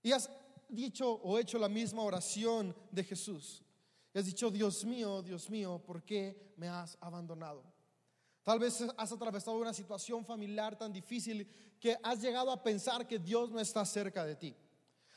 Y 0.02 0.10
has 0.10 0.30
dicho 0.68 1.10
o 1.10 1.38
hecho 1.38 1.58
la 1.58 1.68
misma 1.68 2.02
oración 2.02 2.74
de 2.90 3.04
Jesús. 3.04 3.62
Has 4.14 4.26
dicho, 4.26 4.50
Dios 4.50 4.84
mío, 4.84 5.22
Dios 5.22 5.48
mío, 5.48 5.80
¿por 5.84 6.02
qué 6.02 6.52
me 6.56 6.68
has 6.68 6.98
abandonado? 7.00 7.62
Tal 8.42 8.58
vez 8.58 8.82
has 8.96 9.12
atravesado 9.12 9.58
una 9.58 9.74
situación 9.74 10.24
familiar 10.24 10.76
tan 10.76 10.92
difícil 10.92 11.46
que 11.78 11.96
has 12.02 12.20
llegado 12.20 12.50
a 12.50 12.62
pensar 12.62 13.06
que 13.06 13.18
Dios 13.18 13.50
no 13.50 13.60
está 13.60 13.84
cerca 13.84 14.24
de 14.24 14.34
ti. 14.34 14.56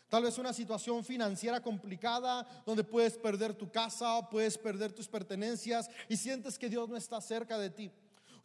Tal 0.09 0.23
vez 0.23 0.37
una 0.37 0.51
situación 0.51 1.05
financiera 1.05 1.61
complicada 1.61 2.45
donde 2.65 2.83
puedes 2.83 3.17
perder 3.17 3.53
tu 3.53 3.71
casa, 3.71 4.29
puedes 4.29 4.57
perder 4.57 4.91
tus 4.91 5.07
pertenencias 5.07 5.89
y 6.09 6.17
sientes 6.17 6.59
que 6.59 6.67
Dios 6.69 6.89
no 6.89 6.97
está 6.97 7.21
cerca 7.21 7.57
de 7.57 7.69
ti. 7.69 7.91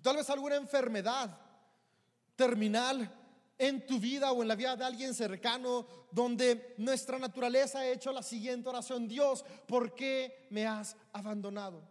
Tal 0.01 0.15
vez 0.15 0.31
alguna 0.31 0.55
enfermedad 0.55 1.37
terminal 2.37 3.11
en 3.59 3.87
tu 3.87 3.99
vida 3.99 4.33
o 4.33 4.43
en 4.43 4.49
la 4.49 4.55
vida 4.55 4.77
de 4.77 4.85
alguien 4.85 5.15
cercano 5.15 5.87
donde 6.11 6.75
nuestra 6.79 7.19
naturaleza 7.19 7.81
ha 7.81 7.89
hecho 7.89 8.13
la 8.13 8.23
siguiente 8.23 8.69
oración, 8.69 9.09
Dios, 9.09 9.45
¿por 9.67 9.95
qué 9.95 10.47
me 10.51 10.67
has 10.67 10.97
abandonado? 11.13 11.83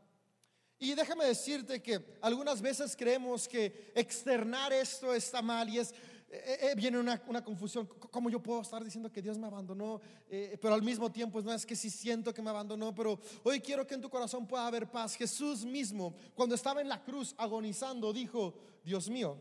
Y 0.78 0.94
déjame 0.94 1.26
decirte 1.26 1.82
que 1.82 2.04
algunas 2.22 2.62
veces 2.62 2.96
creemos 2.96 3.48
que 3.48 3.92
externar 3.96 4.74
esto 4.74 5.14
está 5.14 5.42
mal 5.42 5.70
y 5.70 5.80
es, 5.80 5.94
eh, 6.30 6.58
eh, 6.62 6.74
viene 6.76 7.00
una, 7.00 7.18
confusión. 7.44 7.88
¿Cómo 7.88 8.30
yo 8.30 8.44
puedo 8.44 8.62
estar 8.62 8.84
diciendo 8.84 9.12
que 9.12 9.22
Dios 9.22 9.38
me 9.38 9.48
abandonó? 9.48 10.02
Eh, 10.28 10.58
pero 10.62 10.74
al 10.74 10.82
mismo 10.82 11.10
tiempo 11.12 11.42
no 11.42 11.54
es 11.54 11.66
que 11.66 11.76
sí 11.76 11.90
siento 11.90 12.34
que 12.34 12.42
me 12.42 12.50
abandonó, 12.50 12.94
pero 12.94 13.20
hoy 13.44 13.62
quiero 13.62 13.88
que 13.88 13.94
en 13.94 14.02
tu 14.02 14.10
corazón 14.10 14.46
pueda 14.46 14.68
haber 14.68 14.92
paz. 14.92 15.16
Jesús 15.16 15.64
mismo, 15.64 16.14
cuando 16.36 16.56
estaba 16.56 16.82
en 16.82 16.90
la 16.90 17.02
cruz 17.02 17.34
agonizando, 17.38 18.12
dijo, 18.12 18.54
Dios 18.84 19.10
mío, 19.10 19.38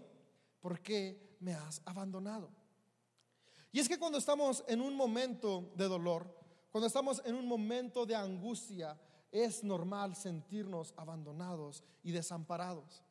¿por 0.60 0.80
qué 0.80 1.33
me 1.44 1.54
has 1.54 1.82
abandonado? 1.84 2.50
Y 3.70 3.80
es 3.80 3.88
que 3.88 3.98
cuando 3.98 4.18
estamos 4.18 4.64
en 4.66 4.80
un 4.80 4.96
momento 4.96 5.72
de 5.76 5.86
dolor, 5.86 6.26
cuando 6.70 6.86
estamos 6.86 7.22
en 7.24 7.34
un 7.34 7.46
momento 7.46 8.06
de 8.06 8.16
angustia, 8.16 8.98
es 9.30 9.62
normal 9.62 10.16
sentirnos 10.16 10.94
abandonados 10.96 11.84
y 12.02 12.12
desamparados. 12.12 13.02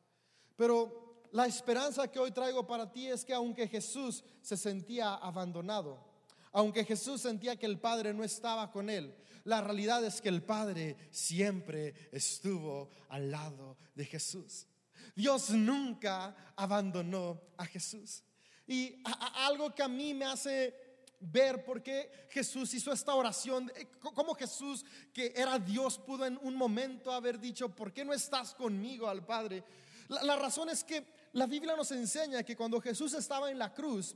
Pero 0.56 1.26
la 1.32 1.46
esperanza 1.46 2.08
que 2.08 2.18
hoy 2.18 2.30
traigo 2.30 2.66
para 2.66 2.90
ti 2.90 3.06
es 3.06 3.24
que 3.24 3.34
aunque 3.34 3.68
Jesús 3.68 4.24
se 4.40 4.56
sentía 4.56 5.14
abandonado, 5.14 5.98
aunque 6.52 6.84
Jesús 6.84 7.20
sentía 7.20 7.56
que 7.56 7.66
el 7.66 7.78
Padre 7.78 8.14
no 8.14 8.24
estaba 8.24 8.70
con 8.70 8.88
él, 8.88 9.14
la 9.44 9.60
realidad 9.60 10.04
es 10.04 10.20
que 10.22 10.28
el 10.30 10.42
Padre 10.42 10.96
siempre 11.10 11.94
estuvo 12.10 12.88
al 13.08 13.30
lado 13.30 13.76
de 13.94 14.04
Jesús. 14.06 14.66
Dios 15.14 15.50
nunca 15.50 16.52
abandonó 16.56 17.40
a 17.56 17.66
Jesús. 17.66 18.22
Y 18.66 19.02
algo 19.34 19.74
que 19.74 19.82
a 19.82 19.88
mí 19.88 20.14
me 20.14 20.24
hace 20.24 20.74
ver 21.20 21.64
por 21.64 21.82
qué 21.82 22.26
Jesús 22.30 22.72
hizo 22.74 22.92
esta 22.92 23.14
oración, 23.14 23.70
eh, 23.76 23.88
cómo 24.00 24.34
Jesús, 24.34 24.84
que 25.12 25.32
era 25.34 25.58
Dios, 25.58 25.98
pudo 25.98 26.26
en 26.26 26.38
un 26.42 26.54
momento 26.54 27.12
haber 27.12 27.38
dicho, 27.38 27.68
¿por 27.68 27.92
qué 27.92 28.04
no 28.04 28.12
estás 28.12 28.54
conmigo 28.54 29.08
al 29.08 29.24
Padre? 29.24 29.64
La, 30.08 30.36
razón 30.36 30.68
es 30.68 30.84
que 30.84 31.06
la 31.32 31.46
Biblia 31.46 31.76
nos 31.76 31.90
enseña 31.92 32.42
que 32.42 32.56
cuando 32.56 32.80
Jesús 32.80 33.14
estaba 33.14 33.50
en 33.50 33.58
la 33.58 33.72
cruz, 33.72 34.14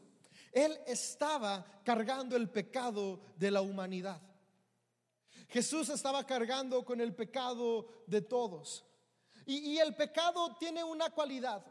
Él 0.53 0.79
estaba 0.87 1.65
cargando 1.83 2.37
el 2.37 2.51
pecado 2.51 3.21
de 3.37 3.51
la 3.51 3.63
humanidad. 3.63 4.21
Jesús 5.49 5.89
estaba 5.89 6.27
cargando 6.27 6.85
con 6.85 7.01
el 7.01 7.15
pecado 7.15 7.89
de 8.07 8.21
todos. 8.21 8.85
Y 9.57 9.79
el 9.79 9.95
pecado 9.95 10.55
tiene 10.59 10.85
una 10.85 11.11
cualidad. 11.11 11.65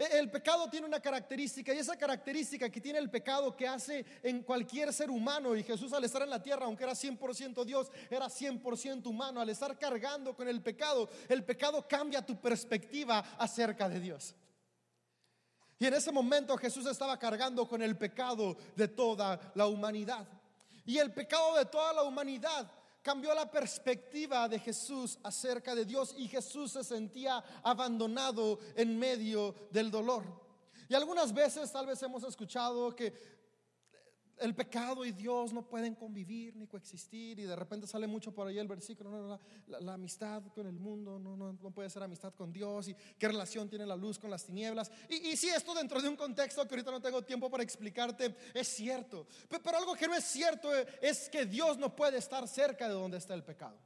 E, 0.00 0.18
el 0.18 0.30
pecado 0.30 0.70
tiene 0.70 0.86
una 0.86 0.98
característica 0.98 1.74
y 1.74 1.78
esa 1.78 1.94
característica 1.94 2.70
que 2.70 2.80
tiene 2.80 2.98
el 2.98 3.10
pecado 3.10 3.54
que 3.54 3.68
hace 3.68 4.06
en 4.22 4.42
cualquier 4.42 4.94
ser 4.94 5.10
humano 5.10 5.54
y 5.54 5.62
Jesús 5.62 5.92
al 5.92 6.04
estar 6.04 6.22
en 6.22 6.30
la 6.30 6.42
tierra, 6.42 6.64
aunque 6.64 6.84
era 6.84 6.94
100% 6.94 7.66
Dios, 7.66 7.92
era 8.08 8.26
100% 8.26 9.06
humano, 9.06 9.42
al 9.42 9.50
estar 9.50 9.78
cargando 9.78 10.34
con 10.34 10.48
el 10.48 10.62
pecado, 10.62 11.10
el 11.28 11.44
pecado 11.44 11.86
cambia 11.86 12.24
tu 12.24 12.40
perspectiva 12.40 13.18
acerca 13.38 13.90
de 13.90 14.00
Dios. 14.00 14.34
Y 15.78 15.86
en 15.86 15.92
ese 15.92 16.12
momento 16.12 16.56
Jesús 16.56 16.86
estaba 16.86 17.18
cargando 17.18 17.68
con 17.68 17.82
el 17.82 17.96
pecado 17.98 18.56
de 18.76 18.88
toda 18.88 19.52
la 19.54 19.66
humanidad. 19.66 20.26
Y 20.86 20.96
el 20.96 21.12
pecado 21.12 21.56
de 21.56 21.66
toda 21.66 21.92
la 21.92 22.04
humanidad 22.04 22.70
cambió 23.02 23.34
la 23.34 23.50
perspectiva 23.50 24.48
de 24.48 24.58
Jesús 24.58 25.18
acerca 25.22 25.74
de 25.74 25.84
Dios 25.84 26.14
y 26.16 26.28
Jesús 26.28 26.72
se 26.72 26.84
sentía 26.84 27.42
abandonado 27.62 28.58
en 28.74 28.98
medio 28.98 29.54
del 29.70 29.90
dolor. 29.90 30.24
Y 30.88 30.94
algunas 30.94 31.32
veces 31.32 31.70
tal 31.70 31.86
vez 31.86 32.02
hemos 32.02 32.24
escuchado 32.24 32.94
que 32.94 33.39
el 34.40 34.54
pecado 34.54 35.04
y 35.04 35.12
Dios 35.12 35.52
no 35.52 35.62
pueden 35.62 35.94
convivir 35.94 36.56
ni 36.56 36.66
coexistir 36.66 37.38
y 37.38 37.44
de 37.44 37.54
repente 37.54 37.86
sale 37.86 38.06
mucho 38.06 38.32
por 38.32 38.46
ahí 38.46 38.58
el 38.58 38.66
versículo, 38.66 39.38
la, 39.66 39.94
amistad 39.94 40.42
con 40.54 40.66
el 40.66 40.78
mundo 40.78 41.18
no, 41.18 41.36
no, 41.36 41.70
puede 41.70 41.90
ser 41.90 42.02
amistad 42.02 42.34
con 42.34 42.52
Dios 42.52 42.88
y 42.88 42.94
qué 43.18 43.28
relación 43.28 43.68
tiene 43.68 43.86
la 43.86 43.96
luz 43.96 44.18
con 44.18 44.30
las 44.30 44.44
tinieblas. 44.44 44.90
Y, 45.08 45.28
y 45.28 45.36
sí, 45.36 45.48
esto 45.48 45.74
dentro 45.74 46.00
de 46.00 46.08
un 46.08 46.16
contexto 46.16 46.66
que 46.66 46.74
ahorita 46.74 46.90
no 46.90 47.00
tengo 47.00 47.22
tiempo 47.22 47.50
para 47.50 47.62
explicarte, 47.62 48.34
es 48.54 48.68
cierto. 48.68 49.26
Pero, 49.48 49.62
pero 49.62 49.78
algo 49.78 49.94
que 49.94 50.08
no 50.08 50.14
es 50.14 50.24
cierto 50.24 50.70
es 51.00 51.28
que 51.28 51.46
Dios 51.46 51.78
no 51.78 51.94
puede 51.94 52.18
estar 52.18 52.46
cerca 52.48 52.88
de 52.88 52.94
donde 52.94 53.18
está 53.18 53.34
el 53.34 53.44
pecado. 53.44 53.78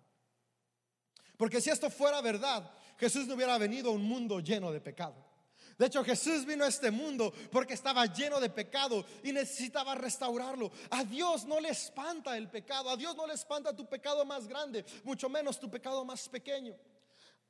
Porque 1.37 1.61
si 1.61 1.71
esto 1.71 1.91
fuera 1.91 2.21
verdad, 2.21 2.71
Jesús 2.97 3.27
no 3.27 3.35
hubiera 3.35 3.59
venido 3.59 3.91
a 3.91 3.95
un 3.95 4.05
mundo 4.05 4.41
lleno 4.41 4.71
de 4.71 4.81
pecado. 4.81 5.34
De 5.79 5.87
hecho, 5.87 6.05
Jesús 6.05 6.45
vino 6.45 6.65
a 6.65 6.69
este 6.69 6.91
mundo 6.91 7.33
porque 7.51 7.75
estaba 7.75 8.07
lleno 8.07 8.41
de 8.41 8.51
pecado 8.51 9.05
y 9.23 9.33
necesitaba 9.33 9.95
restaurarlo. 9.95 10.71
A 10.91 11.05
Dios 11.05 11.45
no 11.45 11.59
le 11.61 11.71
espanta 11.71 12.37
el 12.37 12.49
pecado, 12.49 12.91
a 12.91 12.97
Dios 12.97 13.17
no 13.17 13.27
le 13.27 13.35
espanta 13.35 13.75
tu 13.75 13.87
pecado 13.89 14.25
más 14.25 14.47
grande, 14.47 14.85
mucho 15.03 15.29
menos 15.29 15.59
tu 15.59 15.71
pecado 15.71 16.05
más 16.05 16.29
pequeño. 16.29 16.75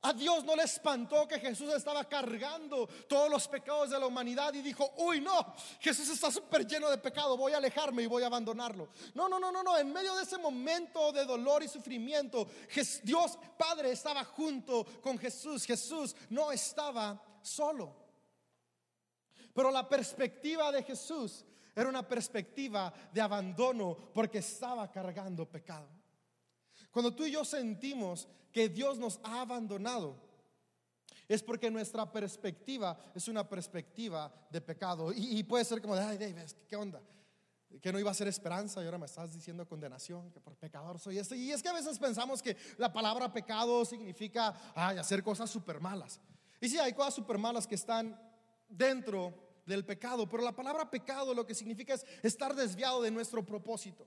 A 0.05 0.13
Dios 0.13 0.45
no 0.45 0.55
le 0.55 0.65
espantó 0.65 1.27
que 1.27 1.41
Jesús 1.41 1.73
estaba 1.73 2.05
cargando 2.05 2.87
todos 3.09 3.31
los 3.31 3.49
pecados 3.49 3.89
de 3.89 3.99
la 3.99 4.07
humanidad 4.07 4.53
y 4.53 4.61
dijo, 4.61 4.93
uy, 4.99 5.19
no, 5.19 5.55
Jesús 5.81 6.11
está 6.11 6.31
súper 6.31 6.67
lleno 6.67 6.91
de 6.91 6.99
pecado, 6.99 7.39
voy 7.39 7.53
a 7.53 7.57
alejarme 7.57 8.03
y 8.03 8.07
voy 8.07 8.23
a 8.23 8.27
abandonarlo. 8.27 8.91
No, 9.15 9.31
no, 9.31 9.39
no, 9.39 9.51
no, 9.51 9.63
no, 9.63 9.79
en 9.79 9.91
medio 9.91 10.15
de 10.15 10.25
ese 10.25 10.37
momento 10.37 11.11
de 11.11 11.25
dolor 11.25 11.63
y 11.63 11.69
sufrimiento, 11.69 12.47
Dios 13.03 13.39
Padre 13.57 13.93
estaba 13.93 14.25
junto 14.25 14.85
con 15.01 15.19
Jesús. 15.19 15.65
Jesús 15.65 16.15
no 16.29 16.53
estaba 16.53 17.19
solo. 17.41 18.04
Pero 19.55 19.71
la 19.71 19.89
perspectiva 19.89 20.71
de 20.73 20.83
Jesús 20.83 21.45
era 21.75 21.89
una 21.89 22.07
perspectiva 22.07 22.93
de 23.13 23.21
abandono 23.21 23.97
porque 24.13 24.39
estaba 24.39 24.91
cargando 24.91 25.49
pecado. 25.49 25.89
Cuando 26.91 27.15
tú 27.15 27.25
y 27.25 27.33
yo 27.33 27.45
sentimos 27.45 28.29
que 28.53 28.69
Dios 28.69 28.99
nos 28.99 29.19
ha 29.23 29.41
abandonado, 29.41 30.17
es 31.27 31.43
porque 31.43 31.71
nuestra 31.71 32.11
perspectiva 32.11 32.99
es 33.15 33.29
una 33.29 33.49
perspectiva 33.49 34.33
de 34.51 34.61
pecado. 34.61 35.13
Y, 35.13 35.43
puede 35.45 35.65
ser 35.65 35.81
como 35.81 35.97
de, 35.97 36.03
ay, 36.03 36.19
David, 36.19 36.51
¿qué 36.69 36.77
onda? 36.77 37.01
Que 37.81 37.93
no 37.93 37.99
iba 37.99 38.11
a 38.11 38.15
ser 38.15 38.29
esperanza 38.29 38.83
y 38.83 38.85
ahora 38.85 38.99
me 38.99 39.07
estás 39.07 39.33
diciendo 39.33 39.67
condenación, 39.67 40.31
que 40.31 40.41
por 40.41 40.57
pecador 40.57 40.99
soy 41.01 41.19
este. 41.19 41.37
Y 41.37 41.51
es 41.51 41.63
que 41.63 41.69
a 41.69 41.73
veces 41.73 41.99
pensamos 41.99 42.43
que 42.43 42.57
la 42.77 42.93
palabra 42.93 43.33
pecado 43.33 43.85
significa, 43.85 44.55
ay, 44.75 44.99
hacer 44.99 45.23
cosas 45.23 45.51
súper 45.51 45.81
malas. 45.81 46.21
Y 46.61 46.69
sí, 46.69 46.79
hay 46.79 46.93
cosas 46.93 47.15
súper 47.15 47.39
malas 47.39 47.67
que 47.67 47.75
están 47.75 48.17
dentro 48.77 49.35
del 49.67 49.85
pecado, 49.85 50.29
pero 50.29 50.43
la 50.43 50.55
palabra 50.55 50.91
pecado 50.91 51.35
lo 51.35 51.47
que 51.47 51.55
significa 51.55 51.95
es 51.95 52.05
estar 52.23 52.55
desviado 52.55 53.03
de 53.03 53.11
nuestro 53.11 53.45
propósito. 53.45 54.07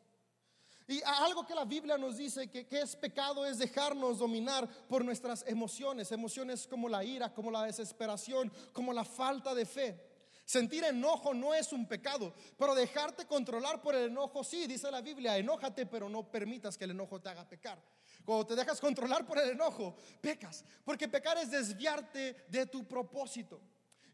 Y 0.89 1.01
algo 1.03 1.45
que 1.45 1.53
la 1.53 1.65
Biblia 1.65 1.97
nos 1.97 2.15
dice 2.15 2.49
que, 2.49 2.65
que, 2.65 2.79
es 2.79 2.95
pecado 2.95 3.45
es 3.45 3.57
dejarnos 3.57 4.19
dominar 4.19 4.69
por 4.87 5.03
nuestras 5.03 5.43
emociones, 5.45 6.13
emociones 6.13 6.65
como 6.65 6.87
la 6.87 7.03
ira, 7.03 7.33
como 7.33 7.51
la 7.51 7.63
desesperación, 7.63 8.51
como 8.71 8.93
la 8.93 9.03
falta 9.03 9.53
de 9.53 9.65
fe. 9.65 10.07
Sentir 10.45 10.85
enojo 10.85 11.33
no 11.33 11.53
es 11.53 11.73
un 11.73 11.85
pecado, 11.85 12.33
pero 12.57 12.73
dejarte 12.73 13.25
controlar 13.25 13.81
por 13.81 13.95
el 13.95 14.07
enojo 14.11 14.45
sí, 14.45 14.65
dice 14.65 14.89
la 14.89 15.01
Biblia, 15.01 15.37
enójate, 15.37 15.85
pero 15.85 16.07
no 16.07 16.31
permitas 16.31 16.77
que 16.77 16.85
el 16.85 16.91
enojo 16.91 17.19
te 17.19 17.27
haga 17.27 17.49
pecar. 17.49 17.83
Cuando 18.23 18.45
te 18.45 18.55
dejas 18.55 18.79
controlar 18.79 19.25
por 19.25 19.37
el 19.39 19.49
enojo, 19.49 19.97
pecas, 20.21 20.63
porque 20.85 21.09
pecar 21.09 21.37
es 21.37 21.51
desviarte 21.51 22.45
de 22.47 22.65
tu 22.65 22.87
propósito. 22.87 23.59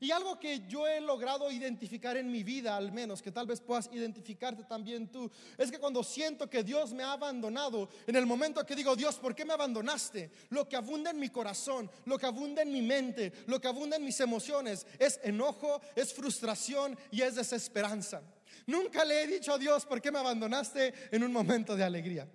Y 0.04 0.12
algo 0.12 0.38
que 0.38 0.68
yo 0.68 0.86
he 0.86 1.00
logrado 1.00 1.50
identificar 1.50 2.18
en 2.18 2.30
mi 2.30 2.44
vida, 2.44 2.76
al 2.76 2.92
menos, 2.92 3.22
que 3.22 3.32
tal 3.32 3.48
vez 3.48 3.62
puedas 3.62 3.90
identificarte 3.94 4.66
también 4.66 5.10
tú, 5.10 5.32
es 5.58 5.72
que 5.72 5.80
cuando 5.80 6.04
siento 6.04 6.50
que 6.50 6.62
Dios 6.62 6.92
me 6.92 7.04
ha 7.04 7.14
abandonado, 7.14 7.88
en 8.06 8.18
el 8.18 8.26
momento 8.26 8.66
que 8.66 8.76
digo, 8.76 8.98
Dios, 8.98 9.16
¿por 9.16 9.34
qué 9.34 9.46
me 9.46 9.54
abandonaste? 9.54 10.30
Lo 10.50 10.68
que 10.68 10.76
abunda 10.76 11.12
en 11.12 11.22
mi 11.22 11.30
corazón, 11.30 11.90
lo 12.04 12.18
que 12.18 12.26
abunda 12.26 12.64
en 12.64 12.74
mi 12.74 12.82
mente, 12.82 13.32
lo 13.48 13.62
que 13.62 13.70
abunda 13.70 13.96
en 13.96 14.04
mis 14.04 14.20
emociones, 14.20 14.86
es 15.00 15.22
enojo, 15.24 15.80
es 15.96 16.14
frustración 16.14 17.00
y 17.10 17.22
es 17.22 17.36
desesperanza. 17.36 18.22
Nunca 18.68 19.06
le 19.06 19.24
he 19.24 19.28
dicho 19.28 19.54
a 19.54 19.58
Dios, 19.58 19.86
¿por 19.86 20.02
qué 20.02 20.12
me 20.12 20.20
abandonaste 20.20 20.94
en 21.12 21.24
un 21.24 21.32
momento 21.32 21.78
de 21.78 21.84
alegría? 21.86 22.28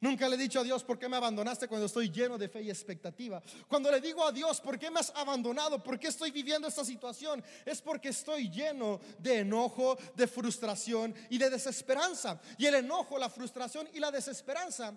Nunca 0.00 0.28
le 0.28 0.36
he 0.36 0.38
dicho 0.38 0.60
a 0.60 0.64
Dios, 0.64 0.82
¿por 0.82 0.98
qué 0.98 1.08
me 1.08 1.16
abandonaste 1.16 1.68
cuando 1.68 1.86
estoy 1.86 2.10
lleno 2.10 2.38
de 2.38 2.48
fe 2.48 2.62
y 2.62 2.70
expectativa? 2.70 3.42
Cuando 3.68 3.90
le 3.90 4.00
digo 4.00 4.24
a 4.24 4.32
Dios, 4.32 4.60
¿por 4.60 4.78
qué 4.78 4.90
me 4.90 5.00
has 5.00 5.12
abandonado? 5.14 5.82
¿Por 5.82 5.98
qué 5.98 6.08
estoy 6.08 6.30
viviendo 6.30 6.66
esta 6.68 6.84
situación? 6.84 7.44
Es 7.66 7.82
porque 7.82 8.08
estoy 8.08 8.48
lleno 8.48 8.98
de 9.18 9.40
enojo, 9.40 9.98
de 10.14 10.26
frustración 10.26 11.14
y 11.28 11.36
de 11.36 11.50
desesperanza. 11.50 12.40
Y 12.56 12.66
el 12.66 12.76
enojo, 12.76 13.18
la 13.18 13.28
frustración 13.28 13.88
y 13.92 14.00
la 14.00 14.10
desesperanza 14.10 14.96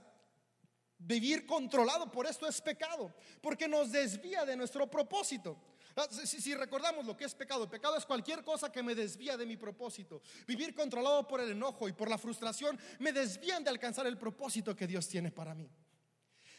Vivir 1.06 1.46
controlado 1.46 2.10
por 2.10 2.26
esto 2.26 2.48
es 2.48 2.62
pecado, 2.62 3.14
porque 3.42 3.68
nos 3.68 3.92
desvía 3.92 4.46
de 4.46 4.56
nuestro 4.56 4.90
propósito. 4.90 5.58
Ah, 5.96 6.08
si, 6.10 6.56
recordamos 6.56 7.06
lo 7.06 7.16
que 7.16 7.26
es 7.26 7.36
pecado, 7.36 7.70
pecado 7.70 7.98
es 7.98 8.06
cualquier 8.06 8.44
cosa 8.44 8.72
que 8.72 8.82
me 8.82 8.96
desvía 8.96 9.38
de 9.38 9.46
mi 9.46 9.58
propósito. 9.58 10.22
Vivir 10.48 10.74
controlado 10.74 11.28
por 11.28 11.40
el 11.40 11.52
enojo 11.52 11.88
y 11.88 11.94
por 11.94 12.10
la 12.10 12.18
frustración 12.18 12.80
me 13.00 13.12
desvían 13.12 13.64
de 13.64 13.70
alcanzar 13.70 14.08
el 14.08 14.18
propósito 14.18 14.76
que 14.76 14.88
Dios 14.88 15.08
tiene 15.08 15.32
para 15.32 15.54
mí. 15.54 15.70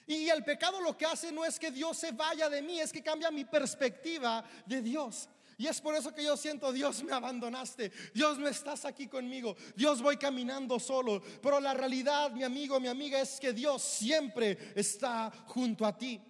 Y 0.06 0.28
el 0.28 0.44
pecado 0.44 0.80
lo 0.80 0.96
que 0.96 1.06
hace 1.06 1.32
no 1.32 1.44
es 1.44 1.58
que 1.58 1.70
Dios 1.70 1.96
se 1.96 2.12
vaya 2.12 2.48
de 2.48 2.62
mí, 2.62 2.78
es 2.78 2.92
que 2.92 3.02
cambia 3.02 3.30
mi 3.30 3.44
perspectiva 3.44 4.44
de 4.66 4.82
Dios. 4.82 5.28
Y 5.56 5.66
es 5.66 5.80
por 5.80 5.94
eso 5.94 6.12
que 6.12 6.24
yo 6.24 6.36
siento, 6.36 6.72
Dios 6.72 7.02
me 7.02 7.12
abandonaste, 7.12 7.92
Dios 8.12 8.38
no 8.38 8.48
estás 8.48 8.84
aquí 8.84 9.06
conmigo, 9.06 9.56
Dios 9.76 10.02
voy 10.02 10.16
caminando 10.16 10.78
solo. 10.78 11.22
Pero 11.40 11.60
la 11.60 11.74
realidad, 11.74 12.30
mi 12.32 12.42
amigo, 12.42 12.78
mi 12.80 12.88
amiga, 12.88 13.20
es 13.20 13.38
que 13.40 13.52
Dios 13.52 13.82
siempre 13.82 14.72
está 14.74 15.30
junto 15.46 15.86
a 15.86 15.96
ti. 15.96 16.20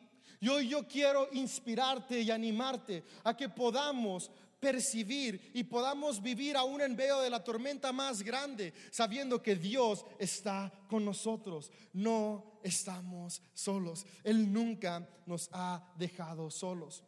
Y 0.45 0.49
hoy 0.49 0.69
yo 0.69 0.87
quiero 0.87 1.27
inspirarte 1.33 2.21
y 2.21 2.31
animarte 2.31 3.03
a 3.23 3.35
que 3.35 3.49
podamos 3.49 4.31
percibir 4.61 5.53
y 5.55 5.65
podamos 5.65 6.21
vivir 6.21 6.55
aún 6.55 6.83
en 6.83 6.95
medio 6.95 7.21
de 7.21 7.31
la 7.31 7.43
tormenta 7.43 7.93
más 7.95 8.23
grande, 8.23 8.75
sabiendo 8.91 9.43
que 9.43 9.57
Dios 9.57 10.05
está 10.19 10.71
con 10.87 11.03
nosotros. 11.03 11.73
No 11.95 12.61
estamos 12.63 13.41
solos. 13.55 14.05
Él 14.23 14.53
nunca 14.53 15.09
nos 15.25 15.49
ha 15.51 15.83
dejado 15.97 16.51
solos. 16.51 17.03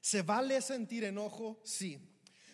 ¿Se 0.00 0.22
vale 0.22 0.62
sentir 0.62 1.02
enojo? 1.02 1.60
Sí. 1.64 1.98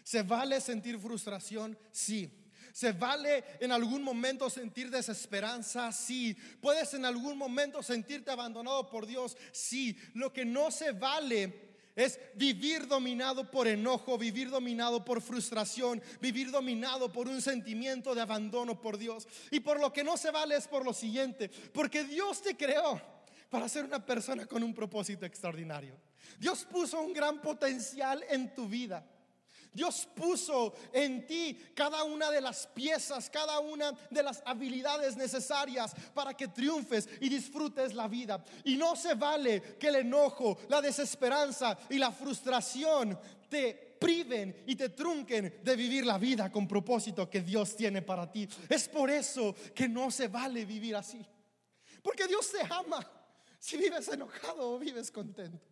¿Se 0.03 0.23
vale 0.23 0.63
sentir 0.63 0.99
frustración? 0.99 1.79
Sí. 1.91 2.40
¿Se 2.81 2.93
vale 2.93 3.45
en 3.61 3.73
algún 3.73 4.03
momento 4.03 4.49
sentir 4.49 4.91
desesperanza? 4.91 5.93
Sí. 5.93 6.35
¿Puedes 6.63 6.95
en 6.95 7.05
algún 7.05 7.37
momento 7.37 7.83
sentirte 7.83 8.31
abandonado 8.31 8.89
por 8.89 9.05
Dios? 9.05 9.37
Sí. 9.53 9.99
Lo 10.15 10.33
que 10.33 10.47
no 10.47 10.71
se 10.71 10.93
vale 10.93 11.75
es 11.95 12.19
vivir 12.37 12.87
dominado 12.87 13.51
por 13.51 13.69
enojo, 13.69 14.17
vivir 14.17 14.49
dominado 14.49 15.05
por 15.05 15.21
frustración, 15.21 16.03
vivir 16.23 16.51
dominado 16.51 17.13
por 17.13 17.29
un 17.29 17.43
sentimiento 17.43 18.15
de 18.15 18.23
abandono 18.23 18.81
por 18.81 18.97
Dios. 18.97 19.29
Y 19.51 19.61
por 19.61 19.79
lo 19.79 19.93
que 19.93 20.03
no 20.03 20.17
se 20.17 20.31
vale 20.31 20.57
es 20.57 20.67
por 20.67 20.83
lo 20.83 20.95
siguiente, 20.95 21.51
porque 21.75 22.05
Dios 22.05 22.41
te 22.41 22.57
creó 22.57 22.99
para 23.51 23.69
ser 23.69 23.85
una 23.85 24.03
persona 24.07 24.47
con 24.47 24.63
un 24.63 24.73
propósito 24.73 25.27
extraordinario. 25.27 25.99
Dios 26.39 26.65
puso 26.65 26.99
un 27.03 27.13
gran 27.13 27.43
potencial 27.43 28.25
en 28.31 28.55
tu 28.55 28.67
vida. 28.67 29.05
Dios 29.73 30.09
puso 30.15 30.75
en 30.93 31.27
ti 31.27 31.57
cada 31.75 32.03
una 32.05 32.31
de 32.31 32.41
las 32.41 32.67
piezas, 32.67 33.31
cada 33.31 33.61
una 33.61 33.93
de 34.11 34.23
las 34.23 34.43
habilidades 34.45 35.17
necesarias 35.17 35.93
para 36.13 36.35
que 36.35 36.49
triunfes 36.49 37.09
y 37.21 37.29
disfrutes 37.29 37.95
la 37.95 38.09
vida. 38.09 38.45
Y 38.65 38.77
no 38.77 38.97
se 38.97 39.15
vale 39.15 39.79
que 39.79 39.89
el 39.89 39.97
enojo, 39.97 40.59
la 40.69 40.81
desesperanza 40.81 41.79
y 41.89 41.99
la 41.99 42.11
frustración 42.11 43.19
te 43.49 43.97
priven 44.01 44.65
y 44.67 44.77
te 44.77 44.89
trunquen 44.89 45.61
de 45.63 45.77
vivir 45.77 46.07
la 46.07 46.19
vida 46.19 46.51
con 46.51 46.67
propósito 46.67 47.29
que 47.29 47.43
Dios 47.43 47.77
tiene 47.77 48.03
para 48.03 48.31
ti. 48.31 48.49
Es 48.69 48.89
por 48.89 49.11
eso 49.11 49.55
que 49.75 49.89
no 49.89 50.11
se 50.11 50.29
vale 50.29 50.65
vivir 50.65 50.97
así. 50.97 51.25
Porque 52.03 52.27
Dios 52.27 52.51
te 52.51 52.61
ama 52.73 53.07
si 53.59 53.77
vives 53.77 54.09
enojado 54.09 54.73
o 54.73 54.79
vives 54.79 55.11
contento. 55.11 55.70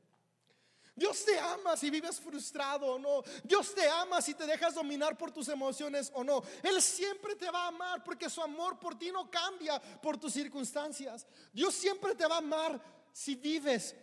Dios 0.98 1.24
te 1.24 1.38
ama 1.38 1.76
si 1.76 1.90
vives 1.90 2.20
frustrado 2.20 2.86
o 2.86 2.98
no. 2.98 3.22
Dios 3.44 3.74
te 3.74 3.88
ama 3.88 4.20
si 4.20 4.34
te 4.34 4.46
dejas 4.46 4.74
dominar 4.74 5.16
por 5.16 5.30
tus 5.30 5.48
emociones 5.48 6.10
o 6.14 6.24
no. 6.24 6.42
Él 6.62 6.82
siempre 6.82 7.36
te 7.36 7.50
va 7.50 7.64
a 7.64 7.68
amar 7.68 8.02
porque 8.02 8.28
su 8.28 8.42
amor 8.42 8.78
por 8.78 8.98
ti 8.98 9.10
no 9.12 9.30
cambia 9.30 9.80
por 10.02 10.18
tus 10.18 10.32
circunstancias. 10.32 11.26
Dios 11.52 11.74
siempre 11.74 12.14
te 12.14 12.26
va 12.26 12.36
a 12.36 12.38
amar 12.38 12.80
si 13.12 13.36
vives 13.36 13.94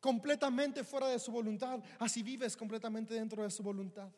completamente 0.00 0.82
fuera 0.84 1.08
de 1.08 1.18
su 1.18 1.30
voluntad, 1.30 1.78
así 1.98 2.22
vives 2.22 2.56
completamente 2.56 3.14
dentro 3.14 3.42
de 3.42 3.50
su 3.50 3.62
voluntad. 3.62 4.08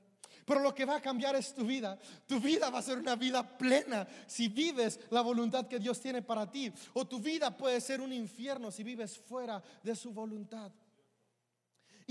Pero 0.44 0.60
lo 0.60 0.74
que 0.74 0.84
va 0.84 0.96
a 0.96 1.00
cambiar 1.00 1.36
es 1.36 1.54
tu 1.54 1.64
vida. 1.64 1.98
Tu 2.26 2.40
vida 2.40 2.68
va 2.70 2.78
a 2.78 2.82
ser 2.82 2.98
una 2.98 3.16
vida 3.16 3.56
plena 3.56 4.06
si 4.26 4.48
vives 4.48 4.98
la 5.10 5.20
voluntad 5.20 5.66
que 5.68 5.78
Dios 5.78 6.00
tiene 6.00 6.22
para 6.22 6.50
ti. 6.50 6.72
O 6.94 7.06
tu 7.06 7.20
vida 7.20 7.56
puede 7.56 7.80
ser 7.80 8.00
un 8.00 8.12
infierno 8.12 8.70
si 8.70 8.82
vives 8.82 9.16
fuera 9.16 9.62
de 9.82 9.94
su 9.94 10.12
voluntad. 10.12 10.72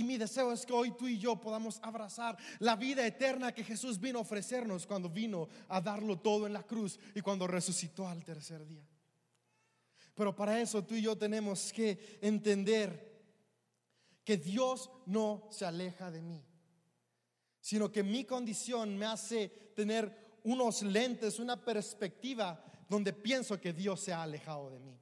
Y 0.01 0.03
mi 0.03 0.17
deseo 0.17 0.51
es 0.51 0.65
que 0.65 0.73
hoy 0.73 0.89
tú 0.97 1.07
y 1.07 1.19
yo 1.19 1.39
podamos 1.39 1.79
abrazar 1.83 2.35
la 2.57 2.75
vida 2.75 3.05
eterna 3.05 3.53
que 3.53 3.63
Jesús 3.63 3.99
vino 3.99 4.17
a 4.17 4.23
ofrecernos 4.23 4.87
cuando 4.87 5.11
vino 5.11 5.47
a 5.67 5.79
darlo 5.79 6.17
todo 6.17 6.47
en 6.47 6.53
la 6.53 6.63
cruz 6.63 6.97
y 7.13 7.21
cuando 7.21 7.45
resucitó 7.45 8.07
al 8.07 8.25
tercer 8.25 8.65
día. 8.65 8.83
Pero 10.15 10.35
para 10.35 10.59
eso 10.59 10.83
tú 10.83 10.95
y 10.95 11.03
yo 11.03 11.15
tenemos 11.15 11.71
que 11.71 12.17
entender 12.19 13.21
que 14.23 14.37
Dios 14.37 14.89
no 15.05 15.47
se 15.51 15.65
aleja 15.65 16.09
de 16.09 16.23
mí, 16.23 16.43
sino 17.59 17.91
que 17.91 18.01
mi 18.01 18.25
condición 18.25 18.97
me 18.97 19.05
hace 19.05 19.49
tener 19.75 20.39
unos 20.45 20.81
lentes, 20.81 21.37
una 21.37 21.63
perspectiva 21.63 22.65
donde 22.89 23.13
pienso 23.13 23.61
que 23.61 23.71
Dios 23.71 23.99
se 23.99 24.13
ha 24.13 24.23
alejado 24.23 24.71
de 24.71 24.79
mí. 24.79 24.99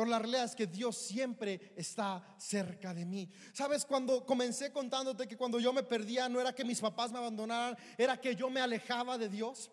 Pero 0.00 0.12
la 0.12 0.18
realidad 0.18 0.44
es 0.44 0.54
que 0.54 0.66
Dios 0.66 0.96
siempre 0.96 1.74
está 1.76 2.24
cerca 2.38 2.94
de 2.94 3.04
mí. 3.04 3.30
Sabes, 3.52 3.84
cuando 3.84 4.24
comencé 4.24 4.72
contándote 4.72 5.28
que 5.28 5.36
cuando 5.36 5.60
yo 5.60 5.74
me 5.74 5.82
perdía 5.82 6.26
no 6.26 6.40
era 6.40 6.54
que 6.54 6.64
mis 6.64 6.80
papás 6.80 7.12
me 7.12 7.18
abandonaran, 7.18 7.76
era 7.98 8.18
que 8.18 8.34
yo 8.34 8.48
me 8.48 8.62
alejaba 8.62 9.18
de 9.18 9.28
Dios. 9.28 9.70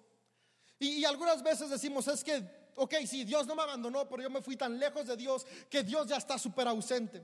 Y, 0.80 1.06
algunas 1.06 1.42
veces 1.42 1.70
decimos, 1.70 2.10
es 2.10 2.26
que, 2.26 2.44
ok, 2.76 2.96
sí, 3.06 3.24
Dios 3.24 3.48
no 3.48 3.56
me 3.56 3.62
abandonó, 3.62 4.06
pero 4.10 4.22
yo 4.22 4.30
me 4.30 4.42
fui 4.42 4.58
tan 4.58 4.78
lejos 4.78 5.08
de 5.08 5.16
Dios 5.16 5.48
que 5.70 5.82
Dios 5.82 6.08
ya 6.08 6.18
está 6.18 6.38
súper 6.38 6.68
ausente. 6.68 7.24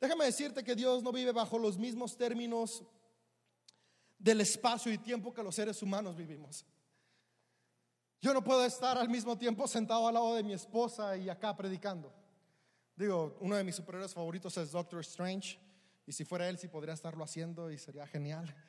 Déjame 0.00 0.26
decirte 0.26 0.62
que 0.62 0.76
Dios 0.76 1.02
no 1.02 1.10
vive 1.10 1.32
bajo 1.32 1.58
los 1.58 1.76
mismos 1.76 2.16
términos 2.16 2.84
del 4.16 4.42
espacio 4.42 4.92
y 4.92 4.98
tiempo 4.98 5.34
que 5.34 5.42
los 5.42 5.56
seres 5.56 5.82
humanos 5.82 6.14
vivimos. 6.14 6.64
Yo 8.20 8.32
no 8.32 8.44
puedo 8.44 8.64
estar 8.64 8.96
al 8.96 9.08
mismo 9.08 9.36
tiempo 9.36 9.66
sentado 9.66 10.06
al 10.06 10.14
lado 10.14 10.36
de 10.36 10.44
mi 10.44 10.52
esposa 10.52 11.16
y 11.16 11.28
acá 11.28 11.56
predicando. 11.56 12.22
Digo, 12.96 13.36
uno 13.40 13.56
de 13.56 13.64
mis 13.64 13.74
superhéroes 13.74 14.14
favoritos 14.14 14.56
es 14.56 14.70
Doctor 14.70 15.00
Strange. 15.00 15.58
Y 16.06 16.12
si 16.12 16.24
fuera 16.24 16.48
él, 16.48 16.58
sí 16.58 16.68
podría 16.68 16.94
estarlo 16.94 17.24
haciendo 17.24 17.70
y 17.70 17.78
sería 17.78 18.06
genial. 18.06 18.54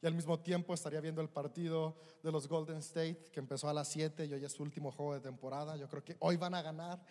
Y 0.00 0.06
al 0.06 0.14
mismo 0.14 0.38
tiempo 0.38 0.74
estaría 0.74 1.00
viendo 1.00 1.20
el 1.20 1.28
partido 1.28 1.96
de 2.22 2.30
los 2.30 2.46
Golden 2.46 2.76
State, 2.76 3.30
que 3.32 3.40
empezó 3.40 3.68
a 3.68 3.72
las 3.72 3.88
7 3.88 4.26
y 4.26 4.32
hoy 4.32 4.44
es 4.44 4.52
su 4.52 4.62
último 4.62 4.92
juego 4.92 5.14
de 5.14 5.20
temporada. 5.20 5.76
Yo 5.76 5.88
creo 5.88 6.04
que 6.04 6.16
hoy 6.20 6.36
van 6.36 6.54
a 6.54 6.62
ganar. 6.62 7.04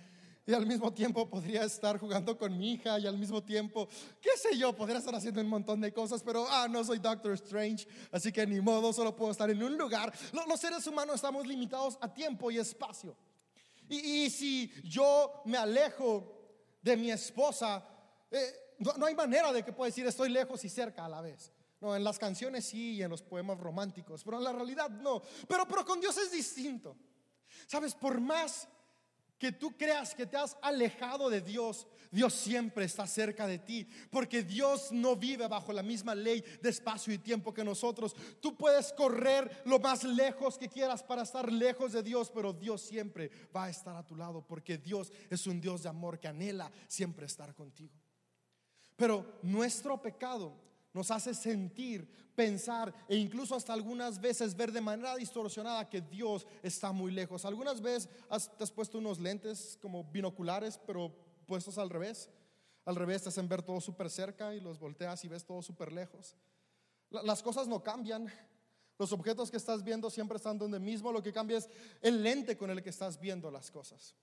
Y 0.45 0.53
al 0.53 0.65
mismo 0.65 0.93
tiempo 0.93 1.29
podría 1.29 1.65
estar 1.65 1.99
jugando 1.99 2.37
con 2.37 2.57
mi 2.57 2.71
hija 2.71 2.97
y 2.97 3.05
al 3.05 3.17
mismo 3.17 3.43
tiempo, 3.43 3.89
qué 4.21 4.29
sé 4.37 4.57
yo, 4.57 4.73
podría 4.73 4.99
estar 4.99 5.13
haciendo 5.13 5.41
un 5.41 5.49
montón 5.49 5.81
de 5.81 5.91
cosas, 5.91 6.23
pero 6.23 6.47
ah, 6.49 6.69
no 6.69 6.81
soy 6.85 6.99
Doctor 6.99 7.33
Strange, 7.33 7.85
así 8.09 8.31
que 8.31 8.47
ni 8.47 8.61
modo, 8.61 8.93
solo 8.93 9.13
puedo 9.13 9.31
estar 9.31 9.49
en 9.49 9.61
un 9.61 9.77
lugar. 9.77 10.13
Los 10.31 10.57
seres 10.61 10.87
humanos 10.87 11.15
estamos 11.15 11.45
limitados 11.45 11.97
a 11.99 12.13
tiempo 12.13 12.49
y 12.49 12.57
espacio. 12.57 13.17
Y, 13.89 14.29
si 14.29 14.71
yo 14.83 15.41
me 15.45 15.57
alejo 15.57 16.33
de 16.81 16.97
mi 16.97 17.11
esposa, 17.11 17.83
eh, 18.29 18.75
no, 18.79 19.05
hay 19.05 19.15
manera 19.15 19.51
de 19.51 19.63
que 19.63 19.73
pueda 19.73 19.89
decir 19.89 20.05
estoy 20.05 20.29
lejos 20.29 20.63
y 20.65 20.69
cerca 20.69 21.05
a 21.05 21.09
la 21.09 21.21
vez. 21.21 21.51
No, 21.79 21.95
en 21.95 22.03
las 22.03 22.17
canciones 22.17 22.65
sí 22.65 22.95
y 22.95 23.03
en 23.03 23.09
los 23.09 23.21
poemas 23.21 23.59
románticos, 23.59 24.23
pero 24.23 24.37
en 24.37 24.43
la 24.43 24.51
realidad 24.51 24.89
no. 24.89 25.21
Pero, 25.47 25.67
pero 25.67 25.85
con 25.85 25.99
Dios 25.99 26.17
es 26.17 26.31
distinto. 26.31 26.97
Sabes, 27.67 27.93
por 27.93 28.19
más 28.19 28.67
que 29.37 29.51
tú 29.51 29.75
creas 29.77 30.15
que 30.15 30.25
te 30.25 30.37
has 30.37 30.57
alejado 30.61 31.29
de 31.29 31.41
Dios, 31.41 31.87
Dios 32.11 32.33
siempre 32.33 32.85
está 32.85 33.05
cerca 33.05 33.45
de 33.47 33.59
ti, 33.59 33.87
porque 34.09 34.43
Dios 34.43 34.91
no 34.91 35.15
vive 35.15 35.47
bajo 35.47 35.73
la 35.73 35.83
misma 35.83 36.15
ley 36.15 36.43
de 36.61 36.69
espacio 36.69 37.13
y 37.13 37.17
tiempo 37.17 37.53
que 37.53 37.63
nosotros. 37.63 38.15
Tú 38.41 38.55
puedes 38.55 38.91
correr 38.93 39.61
lo 39.65 39.79
más 39.79 40.03
lejos 40.03 40.57
que 40.57 40.69
quieras 40.69 41.03
para 41.03 41.23
estar 41.23 41.51
lejos 41.51 41.93
de 41.93 42.03
Dios, 42.03 42.31
pero 42.33 42.53
Dios 42.53 42.81
siempre 42.81 43.29
va 43.55 43.65
a 43.65 43.69
estar 43.69 43.95
a 43.95 44.05
tu 44.05 44.15
lado, 44.15 44.45
porque 44.45 44.77
Dios 44.77 45.11
es 45.29 45.45
un 45.47 45.61
Dios 45.61 45.83
de 45.83 45.89
amor 45.89 46.19
que 46.19 46.27
anhela 46.27 46.71
siempre 46.87 47.25
estar 47.25 47.53
contigo. 47.53 47.93
Pero 48.95 49.39
nuestro 49.43 50.01
pecado 50.01 50.66
nos 50.97 51.11
hace 51.11 51.35
sentir, 51.35 52.09
pensar 52.35 52.91
e 53.07 53.15
incluso 53.15 53.55
hasta 53.55 53.71
algunas 53.71 54.19
veces 54.19 54.55
ver 54.55 54.71
de 54.71 54.81
manera 54.81 55.15
distorsionada 55.15 55.87
que 55.87 56.01
Dios 56.01 56.47
está 56.63 56.91
muy 56.91 57.11
lejos. 57.11 57.45
Algunas 57.45 57.79
veces 57.79 58.09
has, 58.29 58.57
te 58.57 58.63
has 58.63 58.71
puesto 58.71 58.97
unos 58.97 59.19
lentes 59.19 59.77
como 59.79 60.03
binoculares, 60.05 60.79
pero 60.87 61.15
puestos 61.45 61.77
al 61.77 61.91
revés. 61.91 62.31
Al 62.83 62.95
revés 62.95 63.21
te 63.21 63.29
hacen 63.29 63.47
ver 63.47 63.61
todo 63.61 63.79
súper 63.79 64.09
cerca 64.09 64.55
y 64.55 64.59
los 64.59 64.79
volteas 64.79 65.23
y 65.23 65.27
ves 65.27 65.45
todo 65.45 65.61
súper 65.61 65.91
lejos. 65.91 66.35
Las 67.11 67.43
cosas 67.43 67.67
no 67.67 67.83
cambian. 67.83 68.27
Los 68.97 69.11
objetos 69.11 69.51
que 69.51 69.57
estás 69.57 69.83
viendo 69.83 70.09
siempre 70.09 70.37
están 70.37 70.57
donde 70.57 70.79
mismo. 70.79 71.11
Lo 71.11 71.21
que 71.21 71.31
cambia 71.31 71.59
es 71.59 71.69
el 72.01 72.23
lente 72.23 72.57
con 72.57 72.71
el 72.71 72.81
que 72.81 72.89
estás 72.89 73.19
viendo 73.19 73.51
las 73.51 73.69
cosas. 73.69 74.15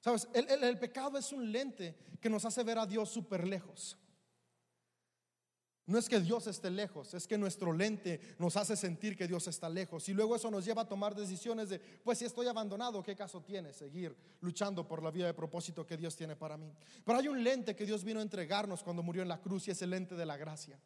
Sabes, 0.00 0.26
el 0.34 0.78
pecado 0.80 1.18
es 1.18 1.30
un 1.30 1.52
lente 1.52 1.94
que 2.20 2.30
nos 2.30 2.44
hace 2.44 2.64
ver 2.64 2.78
a 2.78 2.86
Dios 2.86 3.10
súper 3.10 3.46
lejos. 3.46 3.96
No 5.90 5.98
es 5.98 6.08
que 6.08 6.20
Dios 6.20 6.46
esté 6.46 6.70
lejos, 6.70 7.14
es 7.14 7.26
que 7.26 7.36
nuestro 7.36 7.72
lente 7.72 8.20
nos 8.38 8.56
hace 8.56 8.76
sentir 8.76 9.16
que 9.16 9.26
Dios 9.26 9.48
está 9.48 9.68
lejos. 9.68 10.08
Y 10.08 10.14
luego 10.14 10.36
eso 10.36 10.48
nos 10.48 10.64
lleva 10.64 10.82
a 10.82 10.88
tomar 10.88 11.16
decisiones 11.16 11.68
de, 11.68 11.80
pues 11.80 12.18
si 12.18 12.24
estoy 12.24 12.46
abandonado, 12.46 13.02
¿qué 13.02 13.16
caso 13.16 13.42
tiene 13.42 13.72
seguir 13.72 14.16
luchando 14.40 14.86
por 14.86 15.02
la 15.02 15.10
vida 15.10 15.26
de 15.26 15.34
propósito 15.34 15.84
que 15.84 15.96
Dios 15.96 16.14
tiene 16.14 16.36
para 16.36 16.56
mí? 16.56 16.72
Pero 17.04 17.18
hay 17.18 17.26
un 17.26 17.42
lente 17.42 17.74
que 17.74 17.84
Dios 17.84 18.04
vino 18.04 18.20
a 18.20 18.22
entregarnos 18.22 18.84
cuando 18.84 19.02
murió 19.02 19.22
en 19.22 19.28
la 19.28 19.40
cruz 19.40 19.66
y 19.66 19.72
es 19.72 19.82
el 19.82 19.90
lente 19.90 20.14
de 20.14 20.24
la 20.24 20.36
gracia. 20.36 20.78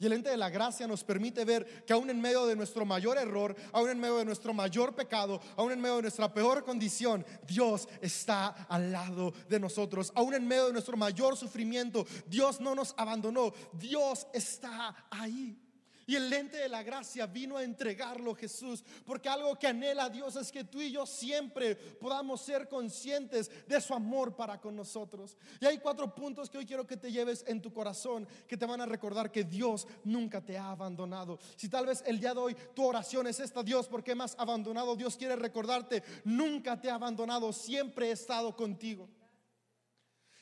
Y 0.00 0.06
el 0.06 0.14
ente 0.14 0.30
de 0.30 0.38
la 0.38 0.48
gracia 0.48 0.86
nos 0.86 1.04
permite 1.04 1.44
ver 1.44 1.84
que 1.84 1.92
aún 1.92 2.08
en 2.08 2.18
medio 2.20 2.46
de 2.46 2.56
nuestro 2.56 2.86
mayor 2.86 3.18
error, 3.18 3.54
aún 3.70 3.90
en 3.90 4.00
medio 4.00 4.16
de 4.16 4.24
nuestro 4.24 4.54
mayor 4.54 4.94
pecado, 4.94 5.42
aún 5.56 5.72
en 5.72 5.80
medio 5.80 5.96
de 5.96 6.02
nuestra 6.02 6.32
peor 6.32 6.64
condición, 6.64 7.24
Dios 7.46 7.86
está 8.00 8.46
al 8.68 8.90
lado 8.90 9.34
de 9.46 9.60
nosotros. 9.60 10.10
Aún 10.14 10.32
en 10.32 10.48
medio 10.48 10.68
de 10.68 10.72
nuestro 10.72 10.96
mayor 10.96 11.36
sufrimiento, 11.36 12.06
Dios 12.26 12.62
no 12.62 12.74
nos 12.74 12.94
abandonó. 12.96 13.52
Dios 13.74 14.26
está 14.32 15.06
ahí. 15.10 15.69
Y 16.10 16.16
el 16.16 16.28
lente 16.28 16.56
de 16.56 16.68
la 16.68 16.82
gracia 16.82 17.24
vino 17.24 17.56
a 17.56 17.62
entregarlo 17.62 18.34
Jesús, 18.34 18.82
porque 19.06 19.28
algo 19.28 19.56
que 19.56 19.68
anhela 19.68 20.10
Dios 20.10 20.34
es 20.34 20.50
que 20.50 20.64
tú 20.64 20.80
y 20.80 20.90
yo 20.90 21.06
siempre 21.06 21.76
podamos 21.76 22.40
ser 22.40 22.66
conscientes 22.68 23.48
de 23.68 23.80
su 23.80 23.94
amor 23.94 24.34
para 24.34 24.60
con 24.60 24.74
nosotros. 24.74 25.36
Y 25.60 25.66
hay 25.66 25.78
cuatro 25.78 26.12
puntos 26.12 26.50
que 26.50 26.58
hoy 26.58 26.66
quiero 26.66 26.84
que 26.84 26.96
te 26.96 27.12
lleves 27.12 27.44
en 27.46 27.62
tu 27.62 27.72
corazón, 27.72 28.26
que 28.48 28.56
te 28.56 28.66
van 28.66 28.80
a 28.80 28.86
recordar 28.86 29.30
que 29.30 29.44
Dios 29.44 29.86
nunca 30.02 30.44
te 30.44 30.58
ha 30.58 30.72
abandonado. 30.72 31.38
Si 31.54 31.68
tal 31.68 31.86
vez 31.86 32.02
el 32.04 32.18
día 32.18 32.34
de 32.34 32.40
hoy 32.40 32.56
tu 32.74 32.84
oración 32.84 33.28
es 33.28 33.38
esta, 33.38 33.62
Dios, 33.62 33.86
¿por 33.86 34.02
qué 34.02 34.16
me 34.16 34.24
has 34.24 34.34
abandonado? 34.36 34.96
Dios 34.96 35.16
quiere 35.16 35.36
recordarte, 35.36 36.02
nunca 36.24 36.80
te 36.80 36.90
ha 36.90 36.96
abandonado, 36.96 37.52
siempre 37.52 38.08
he 38.08 38.10
estado 38.10 38.56
contigo. 38.56 39.08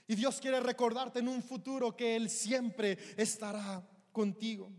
Y 0.07 0.14
Dios 0.14 0.40
quiere 0.40 0.61
recordarte 0.61 1.18
en 1.18 1.28
un 1.28 1.42
futuro 1.42 1.94
que 1.94 2.16
Él 2.16 2.31
siempre 2.31 2.96
estará 3.18 3.87
contigo. 4.12 4.72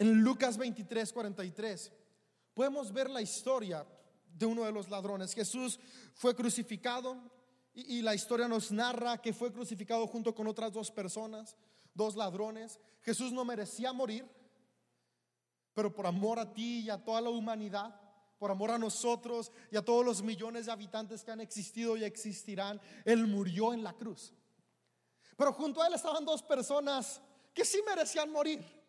En 0.00 0.22
Lucas 0.22 0.56
23, 0.56 1.12
43, 1.12 1.92
podemos 2.54 2.90
ver 2.90 3.10
la 3.10 3.20
historia 3.20 3.86
de 4.32 4.46
uno 4.46 4.64
de 4.64 4.72
los 4.72 4.88
ladrones. 4.88 5.34
Jesús 5.34 5.78
fue 6.14 6.34
crucificado 6.34 7.18
y, 7.74 8.00
la 8.00 8.14
historia 8.14 8.48
nos 8.48 8.72
narra 8.72 9.20
que 9.20 9.34
fue 9.34 9.52
crucificado 9.52 10.06
junto 10.06 10.34
con 10.34 10.46
otras 10.46 10.72
dos 10.72 10.90
personas, 10.90 11.54
dos 11.92 12.16
ladrones. 12.16 12.80
Jesús 13.02 13.30
no 13.30 13.44
merecía 13.44 13.92
morir, 13.92 14.26
pero 15.74 15.94
por 15.94 16.06
amor 16.06 16.38
a 16.38 16.50
ti 16.50 16.80
y 16.80 16.88
a 16.88 17.04
toda 17.04 17.20
la 17.20 17.28
humanidad, 17.28 17.94
por 18.38 18.50
amor 18.50 18.70
a 18.70 18.78
nosotros 18.78 19.52
y 19.70 19.76
a 19.76 19.84
todos 19.84 20.02
los 20.02 20.22
millones 20.22 20.64
de 20.64 20.72
habitantes 20.72 21.22
que 21.22 21.30
han 21.30 21.42
existido 21.42 21.98
y 21.98 22.04
existirán, 22.04 22.80
Él 23.04 23.26
murió 23.26 23.74
en 23.74 23.84
la 23.84 23.92
cruz. 23.92 24.32
Pero 25.36 25.52
junto 25.52 25.82
a 25.82 25.88
Él 25.88 25.92
estaban 25.92 26.24
dos 26.24 26.42
personas 26.42 27.20
que 27.52 27.66
sí 27.66 27.82
merecían 27.86 28.32
morir 28.32 28.79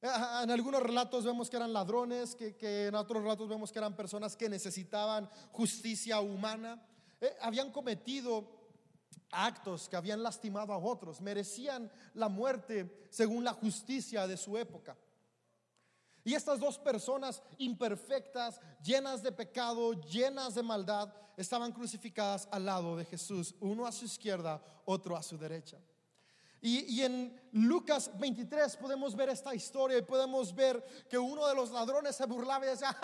en 0.00 0.50
algunos 0.50 0.82
relatos 0.82 1.24
vemos 1.24 1.50
que 1.50 1.56
eran 1.56 1.72
ladrones, 1.72 2.36
que, 2.36 2.86
en 2.86 2.94
otros 2.94 3.22
relatos 3.22 3.48
vemos 3.48 3.72
que 3.72 3.78
eran 3.78 3.96
personas 3.96 4.36
que 4.36 4.48
necesitaban 4.48 5.28
justicia 5.50 6.20
humana. 6.20 6.80
Eh, 7.20 7.36
habían 7.40 7.72
cometido 7.72 8.56
actos 9.30 9.88
que 9.88 9.96
habían 9.96 10.22
lastimado 10.22 10.72
a 10.72 10.78
otros, 10.78 11.20
merecían 11.20 11.90
la 12.14 12.28
muerte 12.28 13.06
según 13.10 13.44
la 13.44 13.52
justicia 13.52 14.26
de 14.26 14.36
su 14.36 14.56
época. 14.56 14.96
Y 16.24 16.34
estas 16.34 16.60
dos 16.60 16.78
personas 16.78 17.42
imperfectas, 17.58 18.60
llenas 18.82 19.22
de 19.22 19.32
pecado, 19.32 19.94
llenas 19.94 20.54
de 20.54 20.62
maldad, 20.62 21.12
estaban 21.36 21.72
crucificadas 21.72 22.48
al 22.50 22.66
lado 22.66 22.96
de 22.96 23.04
Jesús, 23.04 23.54
uno 23.60 23.86
a 23.86 23.92
su 23.92 24.04
izquierda, 24.04 24.62
otro 24.84 25.16
a 25.16 25.22
su 25.22 25.38
derecha. 25.38 25.78
Y, 26.60 27.02
en 27.02 27.40
Lucas 27.52 28.10
23 28.18 28.76
podemos 28.76 29.14
ver 29.14 29.28
esta 29.28 29.54
historia 29.54 29.98
y 29.98 30.02
podemos 30.02 30.54
ver 30.54 30.84
que 31.08 31.16
uno 31.16 31.46
de 31.46 31.54
los 31.54 31.70
ladrones 31.70 32.16
se 32.16 32.26
burlaba 32.26 32.66
y 32.66 32.70
decía, 32.70 32.96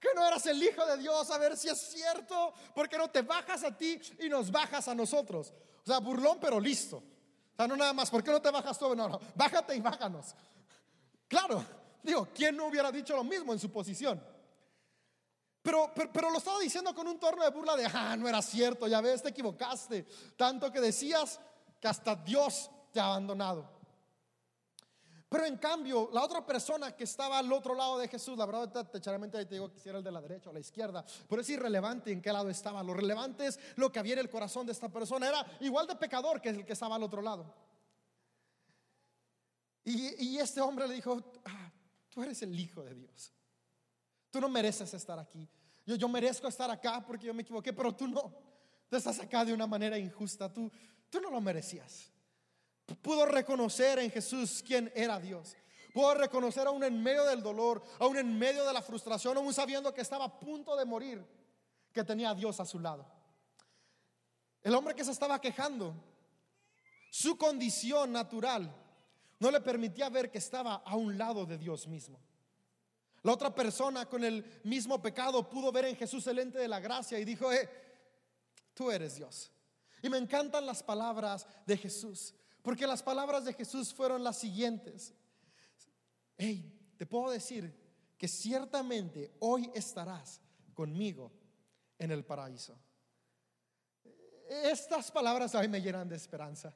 que 0.00 0.08
no 0.14 0.26
eras 0.26 0.46
el 0.46 0.62
Hijo 0.62 0.84
de 0.86 0.96
Dios, 0.96 1.30
a 1.30 1.38
ver 1.38 1.56
si 1.56 1.68
es 1.68 1.78
cierto, 1.78 2.54
porque 2.74 2.96
no 2.96 3.10
te 3.10 3.22
bajas 3.22 3.62
a 3.64 3.76
ti 3.76 4.00
y 4.20 4.28
nos 4.28 4.50
bajas 4.50 4.88
a 4.88 4.94
nosotros. 4.94 5.52
O 5.82 5.86
sea, 5.86 5.98
burlón 5.98 6.38
pero 6.40 6.58
listo. 6.58 6.96
O 6.96 7.56
sea, 7.56 7.68
no 7.68 7.76
nada 7.76 7.92
más, 7.92 8.10
¿por 8.10 8.24
qué 8.24 8.30
no 8.30 8.40
te 8.40 8.50
bajas 8.50 8.78
tú? 8.78 8.94
No, 8.94 9.08
no, 9.08 9.20
bájate 9.34 9.76
y 9.76 9.80
bájanos. 9.80 10.34
Claro, 11.28 11.64
Digo, 12.02 12.28
¿quién 12.34 12.56
no 12.56 12.66
hubiera 12.66 12.90
dicho 12.90 13.14
lo 13.14 13.22
mismo 13.22 13.52
en 13.52 13.60
su 13.60 13.70
posición? 13.70 14.22
Pero, 15.62 15.92
pero, 15.94 16.30
lo 16.30 16.38
estaba 16.38 16.58
diciendo 16.58 16.92
con 16.92 17.06
un 17.06 17.20
torno 17.20 17.44
de 17.44 17.50
burla 17.50 17.76
de, 17.76 17.86
ah, 17.86 18.16
no 18.16 18.28
era 18.28 18.42
cierto, 18.42 18.88
ya 18.88 19.00
ves, 19.00 19.22
te 19.22 19.28
equivocaste. 19.28 20.04
Tanto 20.36 20.72
que 20.72 20.80
decías 20.80 21.38
que 21.82 21.88
hasta 21.88 22.14
Dios 22.14 22.70
te 22.92 23.00
ha 23.00 23.06
abandonado. 23.06 23.68
Pero 25.28 25.46
en 25.46 25.56
cambio, 25.56 26.08
la 26.12 26.22
otra 26.22 26.46
persona 26.46 26.94
que 26.94 27.04
estaba 27.04 27.38
al 27.38 27.52
otro 27.52 27.74
lado 27.74 27.98
de 27.98 28.06
Jesús, 28.06 28.38
la 28.38 28.46
verdad, 28.46 28.88
te 28.88 29.00
te 29.00 29.46
digo 29.46 29.70
que 29.72 29.80
si 29.80 29.88
era 29.88 29.98
el 29.98 30.04
de 30.04 30.12
la 30.12 30.20
derecha 30.20 30.50
o 30.50 30.52
la 30.52 30.60
izquierda, 30.60 31.04
pero 31.28 31.42
es 31.42 31.50
irrelevante 31.50 32.12
en 32.12 32.22
qué 32.22 32.32
lado 32.32 32.48
estaba. 32.48 32.82
Lo 32.82 32.94
relevante 32.94 33.46
es 33.46 33.58
lo 33.76 33.90
que 33.90 33.98
había 33.98 34.12
en 34.12 34.20
el 34.20 34.30
corazón 34.30 34.64
de 34.64 34.72
esta 34.72 34.88
persona. 34.88 35.28
Era 35.28 35.44
igual 35.60 35.86
de 35.86 35.96
pecador 35.96 36.40
que 36.40 36.50
el 36.50 36.64
que 36.64 36.74
estaba 36.74 36.96
al 36.96 37.02
otro 37.02 37.20
lado. 37.20 37.52
Y, 39.84 40.24
y 40.24 40.38
este 40.38 40.60
hombre 40.60 40.86
le 40.86 40.94
dijo, 40.94 41.20
ah, 41.44 41.72
Tú 42.12 42.22
eres 42.22 42.42
el 42.42 42.58
Hijo 42.58 42.82
de 42.84 42.94
Dios. 42.94 43.32
Tú 44.30 44.40
no 44.40 44.48
mereces 44.48 44.92
estar 44.92 45.18
aquí. 45.18 45.48
Yo, 45.86 45.96
yo 45.96 46.08
merezco 46.08 46.46
estar 46.46 46.70
acá 46.70 47.02
porque 47.04 47.26
yo 47.26 47.34
me 47.34 47.42
equivoqué, 47.42 47.72
pero 47.72 47.94
tú 47.94 48.06
no. 48.06 48.32
Tú 48.88 48.96
estás 48.96 49.18
acá 49.18 49.44
de 49.44 49.54
una 49.54 49.66
manera 49.66 49.98
injusta. 49.98 50.52
Tú, 50.52 50.70
tú 51.12 51.20
no 51.20 51.30
lo 51.30 51.42
merecías. 51.42 52.10
Pudo 53.02 53.26
reconocer 53.26 53.98
en 53.98 54.10
Jesús 54.10 54.64
quién 54.66 54.90
era 54.94 55.20
Dios. 55.20 55.54
Pudo 55.92 56.14
reconocer 56.14 56.66
aún 56.66 56.82
en 56.82 57.02
medio 57.02 57.24
del 57.24 57.42
dolor, 57.42 57.82
aún 57.98 58.16
en 58.16 58.38
medio 58.38 58.64
de 58.64 58.72
la 58.72 58.80
frustración, 58.80 59.36
aún 59.36 59.52
sabiendo 59.52 59.92
que 59.92 60.00
estaba 60.00 60.24
a 60.24 60.40
punto 60.40 60.74
de 60.74 60.86
morir, 60.86 61.22
que 61.92 62.02
tenía 62.02 62.30
a 62.30 62.34
Dios 62.34 62.58
a 62.60 62.64
su 62.64 62.80
lado. 62.80 63.06
El 64.62 64.74
hombre 64.74 64.94
que 64.94 65.04
se 65.04 65.10
estaba 65.10 65.38
quejando, 65.38 65.94
su 67.10 67.36
condición 67.36 68.10
natural 68.10 68.74
no 69.38 69.50
le 69.50 69.60
permitía 69.60 70.08
ver 70.08 70.30
que 70.30 70.38
estaba 70.38 70.76
a 70.76 70.96
un 70.96 71.18
lado 71.18 71.44
de 71.44 71.58
Dios 71.58 71.86
mismo. 71.86 72.18
La 73.22 73.32
otra 73.32 73.54
persona 73.54 74.06
con 74.06 74.24
el 74.24 74.62
mismo 74.64 75.02
pecado 75.02 75.48
pudo 75.48 75.70
ver 75.70 75.84
en 75.84 75.96
Jesús 75.96 76.26
el 76.26 76.38
ente 76.38 76.58
de 76.58 76.68
la 76.68 76.80
gracia 76.80 77.18
y 77.18 77.24
dijo, 77.26 77.52
eh, 77.52 77.68
tú 78.72 78.90
eres 78.90 79.16
Dios. 79.16 79.52
Y 80.02 80.10
me 80.10 80.18
encantan 80.18 80.66
las 80.66 80.82
palabras 80.82 81.46
de 81.64 81.76
Jesús, 81.76 82.34
porque 82.60 82.86
las 82.86 83.02
palabras 83.02 83.44
de 83.44 83.54
Jesús 83.54 83.94
fueron 83.94 84.22
las 84.22 84.38
siguientes. 84.38 85.14
Hey, 86.36 86.94
te 86.96 87.06
puedo 87.06 87.30
decir 87.30 87.72
que 88.18 88.28
ciertamente 88.28 89.32
hoy 89.40 89.70
estarás 89.74 90.40
conmigo 90.74 91.32
en 91.98 92.10
el 92.10 92.24
paraíso. 92.24 92.76
Estas 94.48 95.10
palabras 95.10 95.54
a 95.54 95.60
mí 95.60 95.68
me 95.68 95.80
llenan 95.80 96.08
de 96.08 96.16
esperanza. 96.16 96.74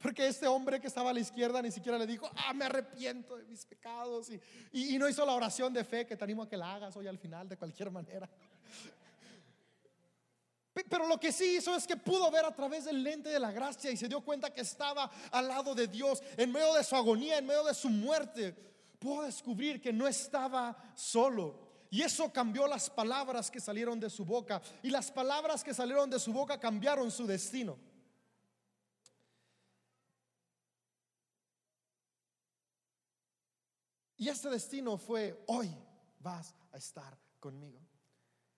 Porque 0.00 0.26
este 0.26 0.46
hombre 0.48 0.80
que 0.80 0.86
estaba 0.86 1.10
a 1.10 1.12
la 1.12 1.20
izquierda 1.20 1.60
ni 1.60 1.70
siquiera 1.70 1.98
le 1.98 2.06
dijo, 2.06 2.30
ah, 2.34 2.54
me 2.54 2.64
arrepiento 2.64 3.36
de 3.36 3.44
mis 3.44 3.66
pecados. 3.66 4.30
Y, 4.72 4.98
no 4.98 5.06
hizo 5.08 5.26
la 5.26 5.34
oración 5.34 5.74
de 5.74 5.84
fe 5.84 6.06
que 6.06 6.16
te 6.16 6.24
animo 6.24 6.44
a 6.44 6.48
que 6.48 6.56
la 6.56 6.74
hagas 6.74 6.96
hoy 6.96 7.06
al 7.06 7.18
final 7.18 7.48
de 7.48 7.58
cualquier 7.58 7.90
manera. 7.90 8.28
Pero 10.88 11.06
lo 11.06 11.18
que 11.18 11.32
sí 11.32 11.56
hizo 11.56 11.74
es 11.74 11.86
que 11.86 11.96
pudo 11.96 12.30
ver 12.30 12.44
a 12.44 12.54
través 12.54 12.84
del 12.84 13.02
lente 13.02 13.28
de 13.28 13.38
la 13.38 13.52
gracia 13.52 13.90
y 13.90 13.96
se 13.96 14.08
dio 14.08 14.20
cuenta 14.20 14.52
que 14.52 14.60
estaba 14.60 15.10
al 15.30 15.48
lado 15.48 15.74
de 15.74 15.86
Dios, 15.86 16.22
en 16.36 16.52
medio 16.52 16.74
de 16.74 16.84
su 16.84 16.96
agonía, 16.96 17.38
en 17.38 17.46
medio 17.46 17.64
de 17.64 17.74
su 17.74 17.88
muerte. 17.88 18.54
Pudo 18.98 19.22
descubrir 19.22 19.80
que 19.80 19.92
no 19.92 20.06
estaba 20.06 20.76
solo. 20.94 21.70
Y 21.90 22.02
eso 22.02 22.32
cambió 22.32 22.66
las 22.68 22.88
palabras 22.88 23.50
que 23.50 23.60
salieron 23.60 23.98
de 23.98 24.08
su 24.08 24.24
boca. 24.24 24.62
Y 24.82 24.90
las 24.90 25.10
palabras 25.10 25.64
que 25.64 25.74
salieron 25.74 26.08
de 26.08 26.20
su 26.20 26.32
boca 26.32 26.60
cambiaron 26.60 27.10
su 27.10 27.26
destino. 27.26 27.76
Y 34.16 34.28
este 34.28 34.50
destino 34.50 34.98
fue, 34.98 35.42
hoy 35.46 35.74
vas 36.18 36.54
a 36.72 36.76
estar 36.76 37.18
conmigo. 37.40 37.80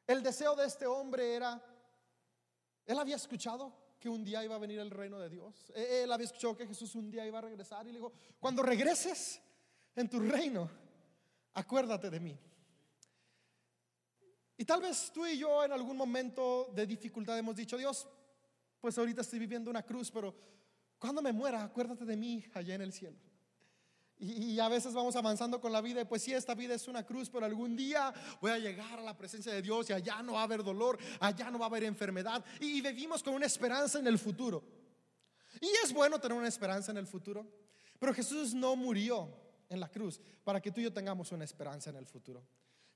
El 0.08 0.20
deseo 0.20 0.56
de 0.56 0.66
este 0.66 0.86
hombre 0.86 1.36
era, 1.36 1.62
él 2.86 2.98
había 2.98 3.16
escuchado 3.16 3.72
que 3.98 4.08
un 4.08 4.24
día 4.24 4.44
iba 4.44 4.56
a 4.56 4.58
venir 4.58 4.80
el 4.80 4.90
reino 4.90 5.18
de 5.18 5.30
Dios. 5.30 5.72
Él 5.74 6.10
había 6.10 6.26
escuchado 6.26 6.56
que 6.56 6.66
Jesús 6.66 6.94
un 6.96 7.10
día 7.10 7.24
iba 7.26 7.38
a 7.38 7.42
regresar 7.42 7.86
y 7.86 7.92
le 7.92 7.98
dijo, 7.98 8.12
cuando 8.40 8.62
regreses 8.62 9.40
en 9.94 10.08
tu 10.08 10.18
reino, 10.18 10.68
acuérdate 11.54 12.10
de 12.10 12.18
mí. 12.18 12.38
Y 14.56 14.64
tal 14.64 14.80
vez 14.80 15.10
tú 15.12 15.26
y 15.26 15.38
yo 15.38 15.64
en 15.64 15.72
algún 15.72 15.96
momento 15.96 16.70
de 16.74 16.86
dificultad 16.86 17.38
hemos 17.38 17.56
dicho, 17.56 17.76
Dios, 17.76 18.08
pues 18.80 18.98
ahorita 18.98 19.20
estoy 19.20 19.38
viviendo 19.38 19.70
una 19.70 19.84
cruz, 19.84 20.10
pero 20.10 20.34
cuando 20.98 21.22
me 21.22 21.32
muera, 21.32 21.62
acuérdate 21.62 22.04
de 22.04 22.16
mí 22.16 22.44
allá 22.54 22.74
en 22.74 22.82
el 22.82 22.92
cielo. 22.92 23.18
Y, 24.24 24.60
a 24.60 24.68
veces 24.68 24.94
vamos 24.94 25.16
avanzando 25.16 25.60
con 25.60 25.72
la 25.72 25.80
vida 25.80 26.00
y 26.00 26.04
pues 26.04 26.22
sí, 26.22 26.32
esta 26.32 26.54
vida 26.54 26.76
es 26.76 26.86
una 26.86 27.04
cruz, 27.04 27.28
pero 27.28 27.44
algún 27.44 27.74
día 27.74 28.14
voy 28.40 28.52
a 28.52 28.58
llegar 28.58 29.00
a 29.00 29.02
la 29.02 29.18
presencia 29.18 29.52
de 29.52 29.60
Dios 29.60 29.90
y 29.90 29.94
allá 29.94 30.22
no 30.22 30.34
va 30.34 30.42
a 30.42 30.44
haber 30.44 30.62
dolor, 30.62 30.96
allá 31.18 31.50
no 31.50 31.58
va 31.58 31.66
a 31.66 31.68
haber 31.68 31.82
enfermedad 31.82 32.44
y, 32.60 32.80
vivimos 32.80 33.20
con 33.20 33.34
una 33.34 33.46
esperanza 33.46 33.98
en 33.98 34.06
el 34.06 34.20
futuro. 34.20 34.62
Y 35.60 35.68
es 35.82 35.92
bueno 35.92 36.20
tener 36.20 36.38
una 36.38 36.46
esperanza 36.46 36.92
en 36.92 36.98
el 36.98 37.06
futuro, 37.08 37.44
pero 37.98 38.14
Jesús 38.14 38.54
no 38.54 38.76
murió 38.76 39.28
en 39.68 39.80
la 39.80 39.88
cruz 39.88 40.20
para 40.44 40.60
que 40.60 40.70
tú 40.70 40.80
y 40.80 40.84
yo 40.84 40.92
tengamos 40.92 41.32
una 41.32 41.42
esperanza 41.42 41.90
en 41.90 41.96
el 41.96 42.06
futuro. 42.06 42.46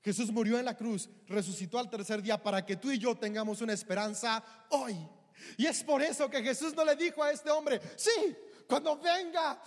Jesús 0.01 0.31
murió 0.31 0.57
en 0.57 0.63
la 0.63 0.77
cruz, 0.77 1.09
resucitó 1.25 1.77
al 1.77 1.89
tercer 1.89 2.21
día 2.21 2.41
para 2.41 2.65
que 2.65 2.77
tú 2.77 2.89
y 2.89 2.99
yo 2.99 3.17
tengamos 3.17 3.59
una 3.59 3.73
esperanza 3.73 4.41
hoy. 4.69 4.95
Y 5.57 5.65
es 5.65 5.83
por 5.83 6.01
eso 6.01 6.29
que 6.29 6.41
Jesús 6.41 6.73
no 6.73 6.85
le 6.85 6.95
dijo 6.95 7.21
a 7.21 7.31
este 7.31 7.51
hombre, 7.51 7.81
sí, 7.97 8.33
cuando 8.65 8.97
venga 8.97 9.61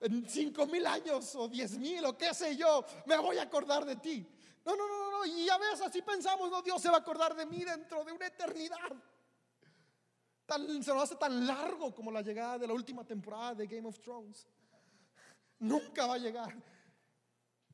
en 0.00 0.28
cinco 0.28 0.66
mil 0.66 0.86
años 0.86 1.34
o 1.36 1.48
diez 1.48 1.78
mil 1.78 2.04
o 2.04 2.16
qué 2.16 2.34
sé 2.34 2.56
yo, 2.56 2.84
me 3.06 3.16
voy 3.16 3.38
a 3.38 3.42
acordar 3.42 3.84
de 3.84 3.96
ti. 3.96 4.26
No, 4.64 4.74
no, 4.76 4.88
no, 4.88 5.10
no, 5.10 5.26
y 5.26 5.48
a 5.48 5.58
veces 5.58 5.82
así 5.82 6.02
pensamos, 6.02 6.50
no, 6.50 6.60
Dios 6.60 6.82
se 6.82 6.88
va 6.88 6.96
a 6.96 7.00
acordar 7.00 7.36
de 7.36 7.46
mí 7.46 7.64
dentro 7.64 8.04
de 8.04 8.12
una 8.12 8.26
eternidad. 8.26 8.92
Se 10.48 10.92
nos 10.92 11.02
hace 11.02 11.16
tan 11.16 11.46
largo 11.46 11.94
como 11.94 12.10
la 12.10 12.22
llegada 12.22 12.58
de 12.58 12.66
la 12.66 12.72
última 12.72 13.04
temporada 13.04 13.54
de 13.54 13.66
Game 13.66 13.88
of 13.88 13.98
Thrones. 14.00 14.46
Nunca 15.58 16.06
va 16.06 16.14
a 16.14 16.18
llegar. 16.18 16.54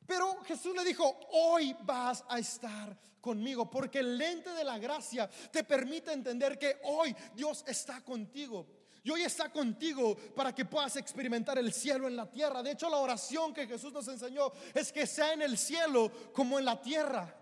Pero 0.05 0.41
Jesús 0.43 0.75
le 0.75 0.83
dijo, 0.83 1.19
hoy 1.31 1.75
vas 1.83 2.23
a 2.27 2.39
estar 2.39 2.97
conmigo, 3.21 3.69
porque 3.69 3.99
el 3.99 4.17
lente 4.17 4.49
de 4.51 4.63
la 4.63 4.77
gracia 4.77 5.29
te 5.51 5.63
permite 5.63 6.11
entender 6.11 6.59
que 6.59 6.79
hoy 6.83 7.15
Dios 7.33 7.63
está 7.67 8.03
contigo. 8.03 8.67
Y 9.03 9.11
hoy 9.11 9.23
está 9.23 9.51
contigo 9.51 10.15
para 10.33 10.55
que 10.55 10.63
puedas 10.63 10.95
experimentar 10.95 11.57
el 11.57 11.73
cielo 11.73 12.07
en 12.07 12.15
la 12.15 12.29
tierra. 12.29 12.63
De 12.63 12.71
hecho, 12.71 12.89
la 12.89 12.97
oración 12.97 13.53
que 13.53 13.67
Jesús 13.67 13.91
nos 13.91 14.07
enseñó 14.07 14.51
es 14.73 14.93
que 14.93 15.05
sea 15.05 15.33
en 15.33 15.41
el 15.41 15.57
cielo 15.57 16.09
como 16.33 16.57
en 16.57 16.63
la 16.63 16.81
tierra. 16.81 17.35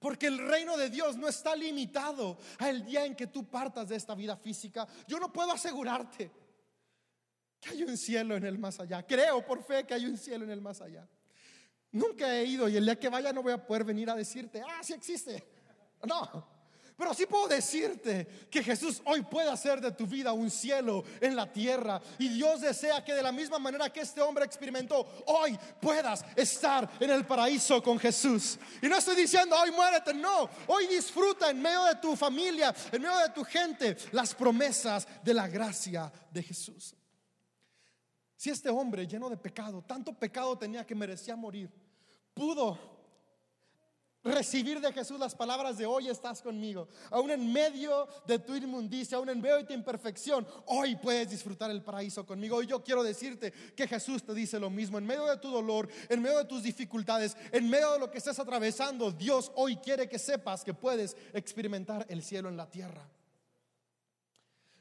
Porque 0.00 0.26
el 0.26 0.38
reino 0.38 0.76
de 0.76 0.90
Dios 0.90 1.16
no 1.16 1.28
está 1.28 1.54
limitado 1.54 2.38
al 2.58 2.84
día 2.84 3.04
en 3.04 3.14
que 3.14 3.28
tú 3.28 3.48
partas 3.48 3.88
de 3.88 3.96
esta 3.96 4.14
vida 4.16 4.36
física. 4.36 4.88
Yo 5.06 5.20
no 5.20 5.32
puedo 5.32 5.52
asegurarte 5.52 6.32
que 7.60 7.70
hay 7.70 7.84
un 7.84 7.96
cielo 7.96 8.34
en 8.34 8.46
el 8.46 8.58
más 8.58 8.80
allá. 8.80 9.06
Creo 9.06 9.46
por 9.46 9.62
fe 9.62 9.86
que 9.86 9.94
hay 9.94 10.06
un 10.06 10.18
cielo 10.18 10.44
en 10.44 10.50
el 10.50 10.60
más 10.60 10.80
allá. 10.80 11.06
Nunca 11.92 12.34
he 12.34 12.44
ido 12.44 12.68
y 12.68 12.76
el 12.76 12.84
día 12.84 12.98
que 12.98 13.08
vaya 13.08 13.32
no 13.32 13.42
voy 13.42 13.52
a 13.52 13.64
poder 13.64 13.84
venir 13.84 14.10
a 14.10 14.16
decirte, 14.16 14.62
ah, 14.66 14.80
sí 14.82 14.94
existe. 14.94 15.44
No. 16.04 16.49
Pero 17.00 17.14
sí 17.14 17.24
puedo 17.24 17.48
decirte 17.48 18.26
que 18.50 18.62
Jesús 18.62 19.00
hoy 19.06 19.22
puede 19.22 19.48
hacer 19.48 19.80
de 19.80 19.90
tu 19.90 20.06
vida 20.06 20.34
un 20.34 20.50
cielo 20.50 21.02
en 21.18 21.34
la 21.34 21.50
tierra. 21.50 21.98
Y 22.18 22.28
Dios 22.28 22.60
desea 22.60 23.02
que 23.02 23.14
de 23.14 23.22
la 23.22 23.32
misma 23.32 23.58
manera 23.58 23.90
que 23.90 24.00
este 24.00 24.20
hombre 24.20 24.44
experimentó, 24.44 25.08
hoy 25.24 25.58
puedas 25.80 26.22
estar 26.36 26.90
en 27.00 27.08
el 27.08 27.24
paraíso 27.24 27.82
con 27.82 27.98
Jesús. 27.98 28.58
Y 28.82 28.86
no 28.86 28.98
estoy 28.98 29.16
diciendo, 29.16 29.56
hoy 29.58 29.70
muérete, 29.70 30.12
no. 30.12 30.50
Hoy 30.66 30.88
disfruta 30.88 31.48
en 31.48 31.62
medio 31.62 31.84
de 31.84 31.94
tu 31.94 32.14
familia, 32.14 32.74
en 32.92 33.00
medio 33.00 33.16
de 33.16 33.30
tu 33.30 33.44
gente, 33.44 33.96
las 34.12 34.34
promesas 34.34 35.08
de 35.24 35.32
la 35.32 35.48
gracia 35.48 36.12
de 36.30 36.42
Jesús. 36.42 36.94
Si 38.36 38.50
este 38.50 38.68
hombre 38.68 39.06
lleno 39.06 39.30
de 39.30 39.38
pecado, 39.38 39.82
tanto 39.88 40.12
pecado 40.12 40.58
tenía 40.58 40.84
que 40.84 40.94
merecía 40.94 41.34
morir, 41.34 41.70
pudo 42.34 42.89
recibir 44.22 44.80
de 44.80 44.92
Jesús 44.92 45.18
las 45.18 45.34
palabras 45.34 45.78
de 45.78 45.86
hoy 45.86 46.08
estás 46.08 46.42
conmigo, 46.42 46.88
aún 47.10 47.30
en 47.30 47.52
medio 47.52 48.06
de 48.26 48.38
tu 48.38 48.54
inmundicia, 48.54 49.16
aún 49.16 49.30
en 49.30 49.40
medio 49.40 49.56
de 49.56 49.64
tu 49.64 49.72
imperfección, 49.72 50.46
hoy 50.66 50.96
puedes 50.96 51.30
disfrutar 51.30 51.70
el 51.70 51.82
paraíso 51.82 52.26
conmigo. 52.26 52.56
Hoy 52.56 52.66
yo 52.66 52.82
quiero 52.82 53.02
decirte 53.02 53.52
que 53.74 53.88
Jesús 53.88 54.22
te 54.22 54.34
dice 54.34 54.60
lo 54.60 54.68
mismo, 54.68 54.98
en 54.98 55.06
medio 55.06 55.24
de 55.26 55.38
tu 55.38 55.50
dolor, 55.50 55.88
en 56.08 56.20
medio 56.20 56.38
de 56.38 56.44
tus 56.44 56.62
dificultades, 56.62 57.36
en 57.52 57.68
medio 57.68 57.92
de 57.92 57.98
lo 57.98 58.10
que 58.10 58.18
estés 58.18 58.38
atravesando, 58.38 59.10
Dios 59.10 59.50
hoy 59.56 59.76
quiere 59.76 60.08
que 60.08 60.18
sepas 60.18 60.64
que 60.64 60.74
puedes 60.74 61.16
experimentar 61.32 62.04
el 62.08 62.22
cielo 62.22 62.48
en 62.48 62.56
la 62.56 62.68
tierra. 62.68 63.08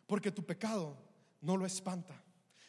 Porque 0.05 0.31
tu 0.31 0.43
pecado 0.43 0.97
no 1.41 1.55
lo 1.55 1.65
espanta. 1.65 2.21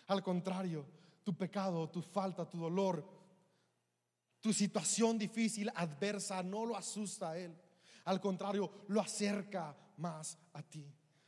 Al 0.06 0.22
contrario, 0.22 0.86
tu 1.24 1.34
pecado, 1.34 1.88
tu 1.88 2.02
falta, 2.02 2.48
tu 2.48 2.58
dolor, 2.58 3.19
tu 4.40 4.52
situación 4.52 5.18
difícil, 5.18 5.70
adversa, 5.74 6.42
no 6.42 6.64
lo 6.64 6.76
asusta 6.76 7.30
a 7.30 7.38
Él. 7.38 7.54
Al 8.04 8.20
contrario, 8.20 8.70
lo 8.88 9.00
acerca 9.00 9.76
más 9.98 10.38
a 10.54 10.62
ti. 10.62 10.86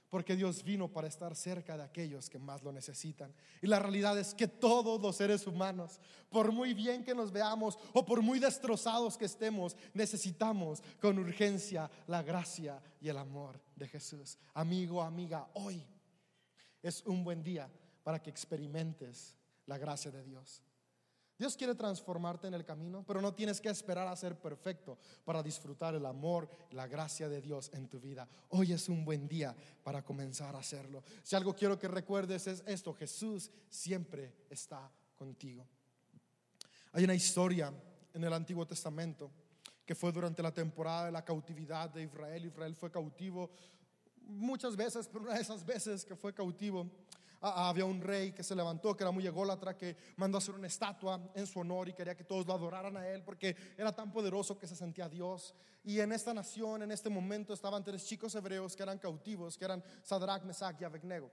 Porque 0.08 0.36
Dios 0.36 0.62
vino 0.62 0.92
para 0.92 1.08
estar 1.08 1.34
cerca 1.34 1.74
de 1.76 1.84
aquellos 1.84 2.28
que 2.28 2.38
más 2.38 2.62
lo 2.62 2.70
necesitan. 2.70 3.32
Y 3.62 3.66
la 3.66 3.78
realidad 3.78 4.18
es 4.18 4.34
que 4.34 4.46
todos 4.46 5.00
los 5.00 5.16
seres 5.16 5.46
humanos, 5.46 6.00
por 6.28 6.52
muy 6.52 6.74
bien 6.74 7.02
que 7.02 7.14
nos 7.14 7.32
veamos 7.32 7.78
o 7.94 8.04
por 8.04 8.20
muy 8.20 8.38
destrozados 8.38 9.16
que 9.16 9.24
estemos, 9.24 9.74
necesitamos 9.94 10.82
con 11.00 11.18
urgencia 11.18 11.90
la 12.08 12.22
gracia 12.22 12.82
y 13.00 13.08
el 13.08 13.16
amor 13.16 13.58
de 13.74 13.88
Jesús. 13.88 14.36
Amigo, 14.52 15.00
amiga, 15.02 15.48
hoy 15.54 15.82
es 16.82 17.02
un 17.06 17.24
buen 17.24 17.42
día 17.42 17.70
para 18.02 18.22
que 18.22 18.28
experimentes 18.28 19.38
la 19.64 19.78
gracia 19.78 20.10
de 20.10 20.22
Dios. 20.22 20.62
Dios 21.42 21.56
quiere 21.56 21.74
transformarte 21.74 22.46
en 22.46 22.54
el 22.54 22.64
camino, 22.64 23.02
pero 23.04 23.20
no 23.20 23.34
tienes 23.34 23.60
que 23.60 23.68
esperar 23.68 24.06
a 24.06 24.14
ser 24.14 24.38
perfecto 24.38 24.96
para 25.24 25.42
disfrutar 25.42 25.92
el 25.96 26.06
amor 26.06 26.48
la 26.70 26.86
gracia 26.86 27.28
de 27.28 27.40
Dios 27.40 27.68
en 27.74 27.88
tu 27.88 27.98
vida. 27.98 28.28
Hoy 28.50 28.72
es 28.72 28.88
un 28.88 29.04
buen 29.04 29.26
día 29.26 29.52
para 29.82 30.04
comenzar 30.04 30.54
a 30.54 30.60
hacerlo. 30.60 31.02
Si 31.24 31.34
algo 31.34 31.52
quiero 31.52 31.76
que 31.80 31.88
recuerdes 31.88 32.46
es 32.46 32.62
esto, 32.64 32.94
Jesús 32.94 33.50
siempre 33.68 34.32
está 34.48 34.88
contigo. 35.16 35.66
Hay 36.92 37.02
una 37.02 37.14
historia 37.16 37.74
en 38.14 38.22
el 38.22 38.32
Antiguo 38.32 38.64
Testamento 38.64 39.28
que 39.84 39.96
fue 39.96 40.12
durante 40.12 40.44
la 40.44 40.54
temporada 40.54 41.06
de 41.06 41.10
la 41.10 41.24
cautividad 41.24 41.90
de 41.90 42.04
Israel. 42.04 42.46
Israel 42.46 42.76
fue 42.76 42.92
cautivo 42.92 43.50
muchas 44.28 44.76
veces, 44.76 45.08
pero 45.08 45.24
una 45.24 45.34
de 45.34 45.42
esas 45.42 45.66
veces 45.66 46.04
que 46.04 46.14
fue 46.14 46.32
cautivo, 46.32 46.88
Ah, 47.44 47.54
ah, 47.56 47.68
había 47.70 47.84
un 47.84 48.00
rey 48.00 48.30
que 48.30 48.44
se 48.44 48.54
levantó, 48.54 48.96
que 48.96 49.02
era 49.02 49.10
muy 49.10 49.26
ególatra, 49.26 49.76
que 49.76 49.96
mandó 50.16 50.38
hacer 50.38 50.54
una 50.54 50.68
estatua 50.68 51.20
en 51.34 51.44
su 51.44 51.58
honor 51.58 51.88
y 51.88 51.92
quería 51.92 52.14
que 52.14 52.22
todos 52.22 52.46
lo 52.46 52.54
adoraran 52.54 52.96
a 52.96 53.08
él 53.08 53.24
porque 53.24 53.56
era 53.76 53.92
tan 53.92 54.12
poderoso 54.12 54.56
que 54.56 54.68
se 54.68 54.76
sentía 54.76 55.08
Dios. 55.08 55.52
Y 55.82 55.98
en 55.98 56.12
esta 56.12 56.32
nación, 56.32 56.84
en 56.84 56.92
este 56.92 57.10
momento, 57.10 57.52
estaban 57.52 57.82
tres 57.82 58.06
chicos 58.06 58.32
hebreos 58.36 58.76
que 58.76 58.84
eran 58.84 59.00
cautivos, 59.00 59.58
que 59.58 59.64
eran 59.64 59.82
Sadrach, 60.04 60.44
Mesach 60.44 60.80
y 60.80 60.84
Abednego. 60.84 61.32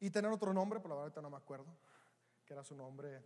Y 0.00 0.10
tenían 0.10 0.32
otro 0.32 0.52
nombre, 0.52 0.80
pero 0.80 0.96
la 0.96 1.02
verdad 1.02 1.22
no 1.22 1.30
me 1.30 1.36
acuerdo, 1.36 1.76
que 2.44 2.52
era 2.52 2.64
su 2.64 2.74
nombre 2.74 3.22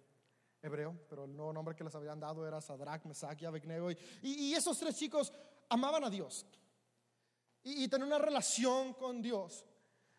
hebreo, 0.61 0.95
pero 1.09 1.25
el 1.25 1.35
nuevo 1.35 1.55
nombre 1.55 1.75
que 1.75 1.83
les 1.83 1.95
habían 1.95 2.21
dado 2.21 2.47
era 2.47 2.61
Sadrach, 2.61 3.07
Mesach 3.07 3.40
y 3.40 3.47
Abednego. 3.47 3.90
Y, 4.21 4.53
esos 4.53 4.79
tres 4.79 4.97
chicos 4.97 5.33
amaban 5.71 6.05
a 6.05 6.11
Dios 6.11 6.45
y, 7.62 7.85
y 7.85 7.88
tenían 7.88 8.09
una 8.09 8.18
relación 8.18 8.92
con 8.92 9.23
Dios. 9.23 9.64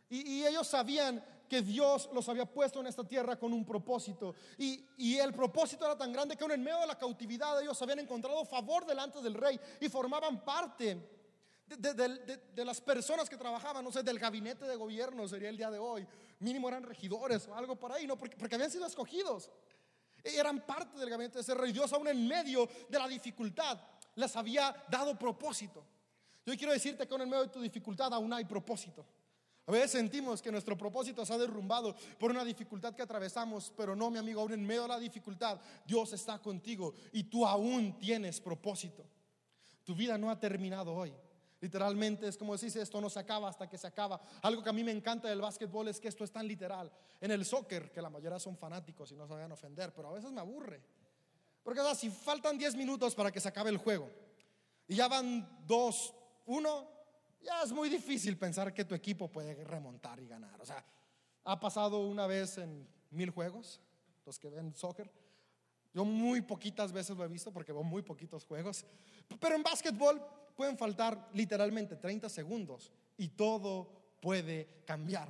Y, 0.10 0.46
ellos 0.46 0.68
sabían 0.68 1.24
que 1.50 1.62
Dios 1.62 2.10
los 2.14 2.28
había 2.30 2.46
puesto 2.46 2.80
en 2.80 2.88
esta 2.88 3.04
tierra 3.04 3.38
con 3.38 3.54
un 3.54 3.66
propósito. 3.66 4.36
Y, 4.58 5.18
el 5.18 5.34
propósito 5.34 5.86
era 5.86 5.98
tan 5.98 6.14
grande 6.14 6.36
que 6.36 6.44
aún 6.44 6.52
en 6.52 6.64
medio 6.64 6.80
de 6.80 6.88
la 6.88 6.98
cautividad 6.98 7.62
ellos 7.62 7.82
habían 7.82 8.00
encontrado 8.00 8.46
favor 8.46 8.86
delante 8.86 9.22
del 9.22 9.34
rey 9.34 9.60
y 9.80 9.90
formaban 9.90 10.44
parte 10.44 10.98
de, 11.68 12.66
las 12.66 12.82
personas 12.82 13.30
que 13.30 13.38
trabajaban, 13.38 13.84
no 13.84 13.92
sé, 13.92 14.04
del 14.04 14.20
gabinete 14.20 14.66
de 14.66 14.76
gobierno 14.76 15.28
sería 15.28 15.50
el 15.50 15.58
día 15.58 15.72
de 15.72 15.80
hoy. 15.80 16.06
Mínimo 16.40 16.68
eran 16.68 16.84
regidores 16.84 17.48
o 17.48 17.56
algo 17.56 17.76
por 17.76 17.92
ahí, 17.92 18.06
¿no? 18.06 18.18
Porque, 18.18 18.36
porque 18.36 18.56
habían 18.56 18.72
sido 18.72 18.86
escogidos. 18.86 19.50
Eran 20.24 20.66
parte 20.66 20.98
del 21.00 21.10
gabinete 21.10 21.36
de 21.36 21.42
ese 21.42 21.54
rey. 21.54 21.72
Dios 21.72 21.92
aún 21.94 22.08
en 22.08 22.28
medio 22.28 22.70
de 22.88 23.00
la 23.00 23.08
dificultad 23.08 23.80
les 24.16 24.36
había 24.36 24.74
dado 24.90 25.18
propósito. 25.18 25.86
Yo 26.46 26.56
quiero 26.58 26.74
decirte 26.74 27.08
que 27.08 27.14
aún 27.14 27.22
en 27.22 27.30
medio 27.30 27.44
de 27.44 27.50
tu 27.50 27.62
dificultad 27.62 28.14
aún 28.14 28.32
hay 28.34 28.46
propósito. 28.46 29.06
A 29.66 29.72
veces 29.72 29.92
sentimos 29.92 30.42
que 30.42 30.52
nuestro 30.52 30.78
propósito 30.78 31.26
se 31.26 31.34
ha 31.34 31.38
derrumbado 31.38 31.96
por 32.20 32.32
una 32.32 32.44
dificultad 32.44 32.94
que 32.94 33.02
atravesamos, 33.02 33.72
pero 33.78 33.96
no, 33.96 34.12
mi 34.12 34.18
amigo, 34.18 34.42
aún 34.42 34.54
en 34.54 34.66
medio 34.66 34.84
de 34.84 34.90
la 34.90 35.00
dificultad, 35.00 35.60
Dios 35.86 36.12
está 36.12 36.40
contigo 36.40 36.94
y 37.14 37.24
tú 37.24 37.46
aún 37.46 37.98
tienes 37.98 38.42
propósito. 38.42 39.06
Tu 39.86 39.96
vida 39.96 40.18
no 40.18 40.30
ha 40.30 40.40
terminado 40.40 40.94
hoy. 40.94 41.14
Literalmente 41.62 42.28
es 42.28 42.38
como 42.38 42.52
decir, 42.58 42.82
esto 42.82 43.00
no 43.00 43.10
se 43.10 43.20
acaba 43.20 43.48
hasta 43.48 43.70
que 43.70 43.78
se 43.78 43.88
acaba. 43.88 44.22
Algo 44.42 44.62
que 44.62 44.70
a 44.70 44.74
mí 44.74 44.84
me 44.84 44.92
encanta 44.92 45.30
del 45.30 45.40
básquetbol 45.40 45.88
es 45.88 45.98
que 45.98 46.10
esto 46.10 46.26
es 46.26 46.32
tan 46.32 46.46
literal. 46.46 46.92
En 47.22 47.32
el 47.32 47.46
soccer, 47.46 47.90
que 47.90 48.02
la 48.02 48.10
mayoría 48.10 48.38
son 48.38 48.58
fanáticos 48.58 49.14
y 49.14 49.16
no 49.16 49.26
se 49.26 49.34
vayan 49.34 49.52
a 49.52 49.54
ofender, 49.54 49.94
pero 49.94 50.10
a 50.10 50.12
veces 50.12 50.30
me 50.30 50.42
aburre. 50.42 50.84
Porque 51.64 51.80
si 51.96 52.10
faltan 52.10 52.58
10 52.58 52.76
minutos 52.76 53.16
para 53.16 53.32
que 53.32 53.40
se 53.40 53.48
acabe 53.48 53.70
el 53.70 53.78
juego 53.78 54.10
y 54.90 54.96
ya 54.96 55.08
van 55.08 55.66
2, 55.66 56.14
1, 56.48 56.93
ya 57.44 57.64
es 57.64 57.72
muy 57.72 57.90
difícil 57.90 58.38
pensar 58.38 58.74
que 58.74 58.86
tu 58.86 58.96
equipo 58.96 59.32
puede 59.32 59.64
remontar 59.64 60.20
y 60.20 60.28
ganar. 60.28 60.60
O 60.62 60.66
sea, 60.66 60.84
ha 61.44 61.60
pasado 61.60 62.00
una 62.00 62.28
vez 62.28 62.58
en 62.58 62.88
mil 63.12 63.30
juegos, 63.30 63.82
los 64.26 64.40
que 64.40 64.50
ven 64.50 64.74
soccer. 64.74 65.12
Yo 65.94 66.06
muy 66.06 66.42
poquitas 66.42 66.92
veces 66.92 67.16
lo 67.16 67.24
he 67.24 67.28
visto 67.28 67.52
porque 67.52 67.72
veo 67.72 67.84
muy 67.84 68.02
poquitos 68.02 68.46
juegos. 68.46 68.86
Pero 69.40 69.56
en 69.56 69.64
básquetbol 69.64 70.22
pueden 70.56 70.78
faltar 70.78 71.30
literalmente 71.34 71.96
30 71.96 72.30
segundos 72.30 72.92
y 73.18 73.30
todo 73.30 74.18
puede 74.20 74.84
cambiar. 74.86 75.30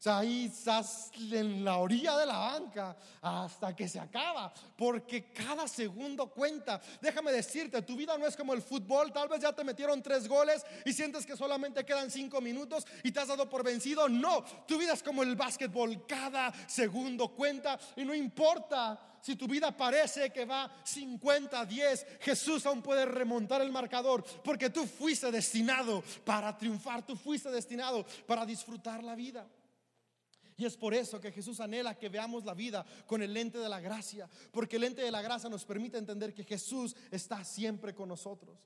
O 0.00 0.02
sea, 0.02 0.20
ahí 0.20 0.46
estás 0.46 1.10
en 1.30 1.62
la 1.62 1.76
orilla 1.76 2.16
de 2.16 2.24
la 2.24 2.38
banca 2.38 2.96
hasta 3.20 3.76
que 3.76 3.86
se 3.86 4.00
acaba, 4.00 4.50
porque 4.74 5.30
cada 5.30 5.68
segundo 5.68 6.30
cuenta. 6.30 6.80
Déjame 7.02 7.30
decirte, 7.30 7.82
tu 7.82 7.96
vida 7.96 8.16
no 8.16 8.26
es 8.26 8.34
como 8.34 8.54
el 8.54 8.62
fútbol, 8.62 9.12
tal 9.12 9.28
vez 9.28 9.42
ya 9.42 9.52
te 9.52 9.62
metieron 9.62 10.02
tres 10.02 10.26
goles 10.26 10.64
y 10.86 10.94
sientes 10.94 11.26
que 11.26 11.36
solamente 11.36 11.84
quedan 11.84 12.10
cinco 12.10 12.40
minutos 12.40 12.86
y 13.04 13.12
te 13.12 13.20
has 13.20 13.28
dado 13.28 13.46
por 13.50 13.62
vencido. 13.62 14.08
No, 14.08 14.42
tu 14.66 14.78
vida 14.78 14.94
es 14.94 15.02
como 15.02 15.22
el 15.22 15.36
básquetbol, 15.36 16.06
cada 16.06 16.50
segundo 16.66 17.28
cuenta 17.28 17.78
y 17.94 18.02
no 18.02 18.14
importa 18.14 18.98
si 19.20 19.36
tu 19.36 19.46
vida 19.46 19.76
parece 19.76 20.30
que 20.32 20.46
va 20.46 20.80
50 20.82 21.66
10, 21.66 22.06
Jesús 22.20 22.64
aún 22.64 22.80
puede 22.80 23.04
remontar 23.04 23.60
el 23.60 23.70
marcador 23.70 24.24
porque 24.42 24.70
tú 24.70 24.86
fuiste 24.86 25.30
destinado 25.30 26.02
para 26.24 26.56
triunfar, 26.56 27.04
tú 27.04 27.16
fuiste 27.16 27.50
destinado 27.50 28.06
para 28.26 28.46
disfrutar 28.46 29.04
la 29.04 29.14
vida. 29.14 29.46
Y 30.60 30.66
es 30.66 30.76
por 30.76 30.92
eso 30.92 31.18
que 31.18 31.32
Jesús 31.32 31.58
anhela 31.58 31.96
que 31.96 32.10
veamos 32.10 32.44
la 32.44 32.52
vida 32.52 32.84
con 33.06 33.22
el 33.22 33.32
lente 33.32 33.56
de 33.56 33.66
la 33.66 33.80
gracia, 33.80 34.28
porque 34.52 34.76
el 34.76 34.82
lente 34.82 35.00
de 35.00 35.10
la 35.10 35.22
gracia 35.22 35.48
nos 35.48 35.64
permite 35.64 35.96
entender 35.96 36.34
que 36.34 36.44
Jesús 36.44 36.94
está 37.10 37.42
siempre 37.44 37.94
con 37.94 38.10
nosotros. 38.10 38.58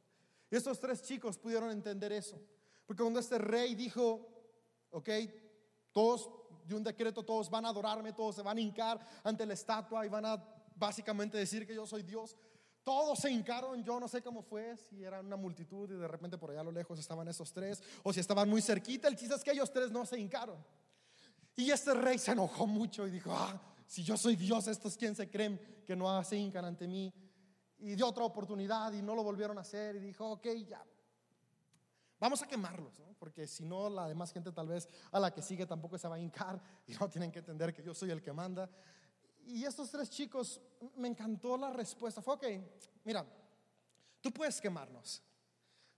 Y 0.50 0.57
estos 0.57 0.80
tres 0.80 1.02
chicos 1.02 1.38
pudieron 1.38 1.70
entender 1.70 2.11
eso, 2.11 2.37
porque 2.85 3.00
cuando 3.00 3.20
este 3.20 3.38
rey 3.38 3.76
dijo, 3.76 4.28
ok, 4.90 5.09
todos 5.92 6.28
de 6.64 6.74
un 6.74 6.83
decreto, 6.83 7.22
todos 7.22 7.48
van 7.48 7.64
a 7.64 7.68
adorarme, 7.68 8.12
todos 8.12 8.35
se 8.35 8.42
van 8.42 8.59
a 8.59 8.61
hincar 8.61 8.98
ante 9.22 9.46
la 9.46 9.54
estatua 9.54 10.04
y 10.04 10.09
van 10.09 10.26
a 10.26 10.44
básicamente 10.74 11.38
decir 11.38 11.64
que 11.64 11.76
yo 11.76 11.87
soy 11.87 12.02
Dios. 12.02 12.35
Todos 12.83 13.20
se 13.20 13.30
hincaron, 13.30 13.85
yo 13.85 14.00
no 14.00 14.09
sé 14.09 14.20
cómo 14.20 14.42
fue, 14.42 14.76
si 14.76 15.04
era 15.04 15.20
una 15.20 15.37
multitud 15.37 15.88
y 15.88 15.94
de 15.94 16.09
repente 16.09 16.38
por 16.38 16.50
allá 16.50 16.62
a 16.62 16.64
lo 16.64 16.72
lejos 16.72 16.98
estaban 16.98 17.28
esos 17.28 17.52
tres, 17.52 17.80
o 18.02 18.12
si 18.12 18.18
estaban 18.18 18.48
muy 18.48 18.61
cerquita, 18.61 19.07
el 19.07 19.14
chiste 19.14 19.37
es 19.37 19.44
que 19.44 19.52
ellos 19.52 19.72
tres 19.72 19.92
no 19.92 20.04
se 20.04 20.18
hincaron. 20.18 20.57
Y 21.57 21.71
este 21.71 21.95
rey 21.95 22.19
se 22.19 22.33
enojó 22.33 22.67
mucho 22.67 23.07
y 23.07 23.11
dijo, 23.11 23.33
ah, 23.33 23.61
si 23.87 24.03
yo 24.03 24.17
soy 24.17 24.37
Dios, 24.37 24.67
estos 24.67 24.97
quién 24.97 25.14
se 25.14 25.31
creen 25.31 25.83
que 25.87 25.95
no 25.95 26.23
se 26.25 26.37
hincan 26.37 26.64
ante 26.64 26.88
mí. 26.88 27.12
Y 27.79 27.95
dio 27.95 28.09
otra 28.09 28.25
oportunidad 28.25 28.93
y 28.93 29.03
no 29.03 29.14
lo 29.14 29.23
volvieron 29.23 29.59
a 29.59 29.61
hacer 29.61 29.97
y 29.97 30.01
dijo, 30.01 30.33
ok, 30.33 30.47
ya, 30.67 30.85
vamos 32.19 32.40
a 32.43 32.49
quemarlos, 32.49 33.03
porque 33.19 33.47
si 33.47 33.64
no, 33.64 33.90
la 33.90 34.09
demás 34.09 34.33
gente 34.33 34.51
tal 34.53 34.69
vez 34.69 34.88
a 35.12 35.21
la 35.21 35.33
que 35.33 35.43
sigue 35.43 35.67
tampoco 35.67 35.99
se 35.99 36.09
va 36.09 36.17
a 36.17 36.19
hincar 36.19 36.61
y 36.87 36.95
no 36.95 37.09
tienen 37.09 37.31
que 37.31 37.40
entender 37.40 37.75
que 37.75 37.83
yo 37.83 37.95
soy 37.95 38.11
el 38.11 38.23
que 38.23 38.33
manda. 38.33 38.69
Y 39.47 39.64
estos 39.64 39.90
tres 39.90 40.09
chicos, 40.09 40.61
me 40.97 41.09
encantó 41.09 41.59
la 41.59 41.71
respuesta. 41.71 42.23
Fue, 42.23 42.35
ok, 42.35 42.47
mira, 43.05 43.27
tú 44.21 44.33
puedes 44.33 44.61
quemarnos, 44.61 45.23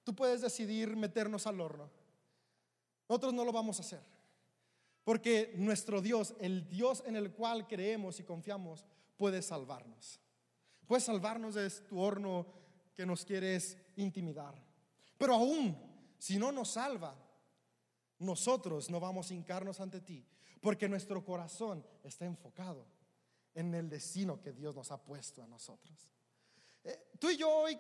tú 0.02 0.14
puedes 0.14 0.40
decidir 0.40 0.96
meternos 0.96 1.46
al 1.46 1.60
horno. 1.60 1.88
Nosotros 3.08 3.32
no 3.32 3.44
lo 3.44 3.52
vamos 3.52 3.78
a 3.78 3.82
hacer. 3.82 4.15
Porque 5.06 5.54
nuestro 5.54 6.02
Dios, 6.02 6.34
el 6.40 6.68
Dios 6.68 7.04
en 7.06 7.14
el 7.14 7.30
cual 7.30 7.68
creemos 7.68 8.18
y 8.18 8.24
confiamos, 8.24 8.84
puede 9.16 9.40
salvarnos. 9.40 10.18
Puede 10.84 11.00
salvarnos 11.00 11.54
de 11.54 11.70
tu 11.70 12.00
horno 12.00 12.44
que 12.92 13.06
nos 13.06 13.24
quieres 13.24 13.78
intimidar. 13.94 14.60
Pero 15.16 15.34
aún 15.34 15.76
si 16.18 16.40
no 16.40 16.50
nos 16.50 16.70
salva, 16.70 17.14
nosotros 18.18 18.90
no 18.90 18.98
vamos 18.98 19.30
a 19.30 19.34
hincarnos 19.34 19.78
ante 19.78 20.00
ti, 20.00 20.26
Porque 20.60 20.88
nuestro 20.88 21.24
corazón 21.24 21.86
está 22.02 22.24
enfocado 22.24 22.84
en 23.54 23.72
el 23.74 23.88
destino 23.88 24.40
que 24.42 24.52
Dios 24.52 24.74
nos 24.74 24.90
ha 24.90 25.00
puesto 25.00 25.40
a 25.40 25.46
nosotros. 25.46 26.10
Eh, 26.82 27.10
tú 27.20 27.30
y 27.30 27.36
yo 27.36 27.48
hoy 27.48 27.78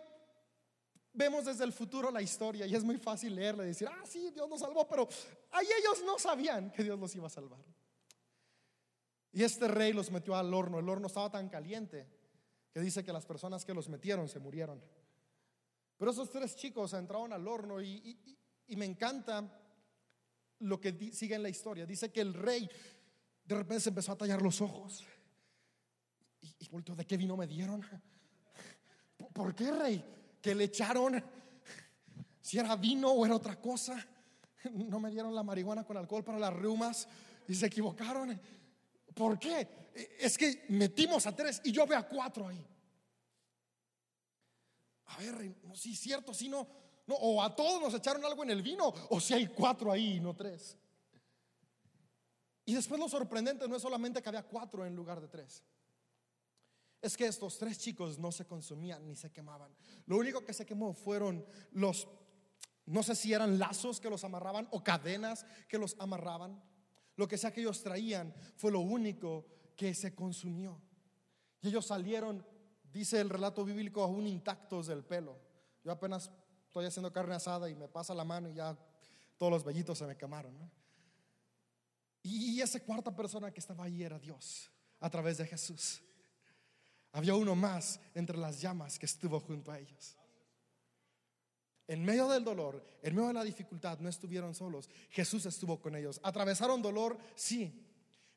vemos 1.16 1.44
desde 1.44 1.64
el 1.64 1.72
futuro 1.72 2.10
la 2.10 2.22
historia 2.22 2.66
y 2.66 2.74
es 2.74 2.84
muy 2.84 2.98
fácil 2.98 3.34
leerla 3.34 3.64
y 3.64 3.68
decir, 3.68 3.88
ah, 3.90 4.04
sí, 4.06 4.30
Dios 4.30 4.48
nos 4.48 4.60
salvó, 4.60 4.86
pero 4.86 5.08
ahí 5.50 5.66
ellos 5.78 6.04
no 6.04 6.18
sabían 6.18 6.70
que 6.70 6.84
Dios 6.84 6.98
los 6.98 7.14
iba 7.16 7.26
a 7.26 7.30
salvar. 7.30 7.60
Y 9.32 9.42
este 9.42 9.68
rey 9.68 9.92
los 9.92 10.10
metió 10.10 10.34
al 10.36 10.52
horno, 10.52 10.78
el 10.78 10.88
horno 10.88 11.08
estaba 11.08 11.30
tan 11.30 11.48
caliente 11.48 12.06
que 12.72 12.80
dice 12.80 13.04
que 13.04 13.12
las 13.12 13.26
personas 13.26 13.64
que 13.64 13.74
los 13.74 13.88
metieron 13.88 14.28
se 14.28 14.38
murieron. 14.38 14.82
Pero 15.96 16.10
esos 16.10 16.30
tres 16.30 16.56
chicos 16.56 16.92
entraron 16.92 17.32
al 17.32 17.46
horno 17.48 17.80
y, 17.80 18.36
y 18.66 18.76
me 18.76 18.84
encanta 18.84 19.50
lo 20.60 20.80
que 20.80 21.12
sigue 21.12 21.34
en 21.34 21.42
la 21.42 21.48
historia. 21.48 21.86
Dice 21.86 22.12
que 22.12 22.20
el 22.20 22.34
rey 22.34 22.68
de 23.44 23.54
repente 23.54 23.80
se 23.80 23.88
empezó 23.90 24.12
a 24.12 24.16
tallar 24.16 24.42
los 24.42 24.60
ojos 24.60 25.04
y, 26.58 26.68
volteó, 26.68 26.94
¿de 26.94 27.06
qué 27.06 27.16
vino 27.16 27.36
me 27.36 27.46
dieron? 27.46 27.84
¿Por 29.32 29.54
qué, 29.54 29.70
rey? 29.70 30.04
¿Que 30.46 30.54
le 30.54 30.62
echaron? 30.62 31.20
Si 32.40 32.56
era 32.56 32.76
vino 32.76 33.10
o 33.10 33.26
era 33.26 33.34
otra 33.34 33.60
cosa. 33.60 33.96
No 34.70 35.00
me 35.00 35.10
dieron 35.10 35.34
la 35.34 35.42
marihuana 35.42 35.82
con 35.82 35.96
alcohol 35.96 36.22
para 36.22 36.38
las 36.38 36.54
rumas 36.54 37.08
y 37.48 37.54
se 37.56 37.66
equivocaron. 37.66 38.40
¿Por 39.12 39.40
qué? 39.40 39.90
Es 40.20 40.38
que 40.38 40.64
metimos 40.68 41.26
a 41.26 41.34
tres 41.34 41.60
y 41.64 41.72
yo 41.72 41.84
veo 41.84 41.98
a 41.98 42.06
cuatro 42.06 42.46
ahí. 42.46 42.64
A 45.06 45.18
ver, 45.18 45.56
no, 45.64 45.74
si 45.74 45.94
es 45.94 45.98
cierto, 45.98 46.32
si 46.32 46.48
no, 46.48 46.64
no, 47.08 47.16
o 47.16 47.42
a 47.42 47.52
todos 47.56 47.82
nos 47.82 47.94
echaron 47.94 48.24
algo 48.24 48.44
en 48.44 48.50
el 48.50 48.62
vino, 48.62 48.94
o 49.10 49.18
si 49.18 49.34
hay 49.34 49.48
cuatro 49.48 49.90
ahí 49.90 50.18
y 50.18 50.20
no 50.20 50.36
tres. 50.36 50.76
Y 52.66 52.72
después 52.72 53.00
lo 53.00 53.08
sorprendente 53.08 53.66
no 53.66 53.74
es 53.74 53.82
solamente 53.82 54.22
que 54.22 54.28
había 54.28 54.44
cuatro 54.44 54.86
en 54.86 54.94
lugar 54.94 55.20
de 55.20 55.26
tres 55.26 55.64
es 57.06 57.16
que 57.16 57.26
estos 57.26 57.58
tres 57.58 57.78
chicos 57.78 58.18
no 58.18 58.32
se 58.32 58.46
consumían 58.46 59.06
ni 59.06 59.16
se 59.16 59.30
quemaban. 59.30 59.74
Lo 60.06 60.16
único 60.16 60.44
que 60.44 60.52
se 60.52 60.66
quemó 60.66 60.92
fueron 60.92 61.44
los, 61.72 62.08
no 62.86 63.02
sé 63.02 63.14
si 63.14 63.32
eran 63.32 63.58
lazos 63.58 64.00
que 64.00 64.10
los 64.10 64.24
amarraban 64.24 64.68
o 64.70 64.82
cadenas 64.82 65.46
que 65.68 65.78
los 65.78 65.96
amarraban. 65.98 66.62
Lo 67.16 67.26
que 67.26 67.38
sea 67.38 67.52
que 67.52 67.60
ellos 67.60 67.82
traían 67.82 68.34
fue 68.56 68.70
lo 68.70 68.80
único 68.80 69.46
que 69.76 69.94
se 69.94 70.14
consumió. 70.14 70.80
Y 71.60 71.68
ellos 71.68 71.86
salieron, 71.86 72.44
dice 72.92 73.20
el 73.20 73.30
relato 73.30 73.64
bíblico, 73.64 74.02
aún 74.02 74.26
intactos 74.26 74.86
del 74.86 75.04
pelo. 75.04 75.38
Yo 75.82 75.92
apenas 75.92 76.30
estoy 76.66 76.86
haciendo 76.86 77.12
carne 77.12 77.34
asada 77.34 77.70
y 77.70 77.74
me 77.74 77.88
pasa 77.88 78.14
la 78.14 78.24
mano 78.24 78.50
y 78.50 78.54
ya 78.54 78.76
todos 79.36 79.52
los 79.52 79.64
vellitos 79.64 79.98
se 79.98 80.06
me 80.06 80.16
quemaron. 80.16 80.54
Y 82.22 82.60
esa 82.60 82.80
cuarta 82.80 83.14
persona 83.14 83.52
que 83.52 83.60
estaba 83.60 83.84
ahí 83.84 84.02
era 84.02 84.18
Dios 84.18 84.70
a 84.98 85.08
través 85.08 85.38
de 85.38 85.46
Jesús. 85.46 86.02
Había 87.16 87.34
uno 87.34 87.54
más 87.54 87.98
entre 88.14 88.36
las 88.36 88.60
llamas 88.60 88.98
que 88.98 89.06
estuvo 89.06 89.40
junto 89.40 89.72
a 89.72 89.78
ellos. 89.78 90.18
En 91.88 92.04
medio 92.04 92.28
del 92.28 92.44
dolor, 92.44 92.84
en 93.02 93.14
medio 93.14 93.28
de 93.28 93.32
la 93.32 93.42
dificultad, 93.42 93.98
no 94.00 94.10
estuvieron 94.10 94.54
solos. 94.54 94.90
Jesús 95.08 95.46
estuvo 95.46 95.80
con 95.80 95.96
ellos. 95.96 96.20
Atravesaron 96.22 96.82
dolor, 96.82 97.16
sí, 97.34 97.88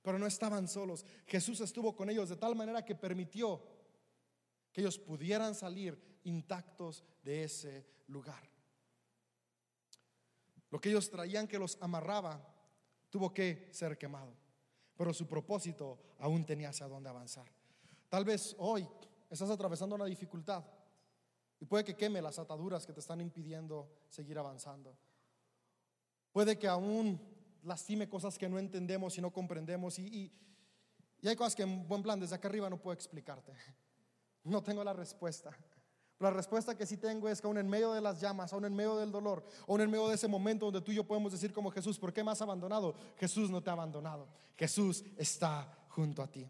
pero 0.02 0.18
no 0.18 0.26
estaban 0.26 0.66
solos. 0.70 1.06
Jesús 1.28 1.60
estuvo 1.60 1.94
con 1.94 2.10
ellos 2.10 2.30
de 2.30 2.38
tal 2.38 2.56
manera 2.56 2.86
que 2.86 2.96
permitió 2.96 3.62
que 4.72 4.80
ellos 4.80 4.98
pudieran 4.98 5.56
salir 5.56 6.02
intactos 6.24 7.04
de 7.22 7.44
ese 7.44 7.86
lugar. 8.08 8.50
Lo 10.70 10.80
que 10.80 10.88
ellos 10.88 11.10
traían 11.10 11.50
que 11.50 11.60
los 11.60 11.78
amarraba 11.82 12.42
tuvo 13.10 13.34
que 13.34 13.68
ser 13.74 13.98
quemado, 13.98 14.34
pero 14.96 15.14
su 15.14 15.28
propósito 15.28 16.00
aún 16.18 16.46
tenía 16.46 16.70
hacia 16.70 16.88
dónde 16.88 17.10
avanzar. 17.10 17.59
Tal 18.10 18.26
vez 18.26 18.56
hoy 18.58 18.88
estás 19.30 19.50
atravesando 19.52 19.96
una 19.96 20.06
dificultad 20.06 20.64
y 21.60 21.66
puede 21.66 21.84
que 21.84 21.96
queme 21.96 22.22
las 22.22 22.40
ataduras 22.40 22.86
que 22.86 22.94
te 22.94 23.00
están 23.00 23.22
impidiendo 23.22 23.88
seguir 24.10 24.40
avanzando. 24.40 24.98
Puede 26.32 26.58
que 26.58 26.68
aún 26.68 27.22
lastime 27.64 28.10
cosas 28.10 28.38
que 28.38 28.50
no 28.50 28.58
entendemos 28.58 29.18
y 29.18 29.22
no 29.22 29.32
comprendemos 29.32 30.00
y, 30.00 30.34
hay 31.22 31.36
cosas 31.36 31.54
que 31.54 31.64
en 31.64 31.86
buen 31.86 32.02
plan 32.02 32.18
desde 32.20 32.36
acá 32.36 32.48
arriba 32.48 32.70
no 32.70 32.82
puedo 32.82 32.94
explicarte. 32.94 33.54
No 34.42 34.64
tengo 34.64 34.86
la 34.86 34.94
respuesta. 34.94 35.52
La 36.18 36.32
respuesta 36.32 36.76
que 36.76 36.86
sí 36.86 36.96
tengo 36.96 37.28
es 37.28 37.42
que 37.42 37.46
aún 37.46 37.58
en 37.58 37.68
medio 37.68 37.92
de 37.92 38.00
las 38.00 38.22
llamas, 38.22 38.54
aún 38.54 38.64
en 38.64 38.74
medio 38.74 38.96
del 38.96 39.12
dolor, 39.12 39.46
aún 39.68 39.82
en 39.82 39.92
medio 39.92 40.08
de 40.08 40.16
ese 40.16 40.30
momento 40.30 40.66
donde 40.66 40.82
tú 40.82 40.94
y 40.94 40.96
yo 40.96 41.04
podemos 41.04 41.34
decir 41.34 41.52
como 41.52 41.70
Jesús, 41.70 42.00
¿por 42.00 42.14
qué 42.14 42.24
me 42.24 42.32
has 42.32 42.42
abandonado? 42.42 42.96
Jesús 43.18 43.52
no 43.52 43.62
te 43.62 43.70
ha 43.70 43.74
abandonado. 43.74 44.30
Jesús 44.56 45.04
está 45.18 45.86
junto 45.90 46.24
a 46.24 46.28
ti. 46.32 46.50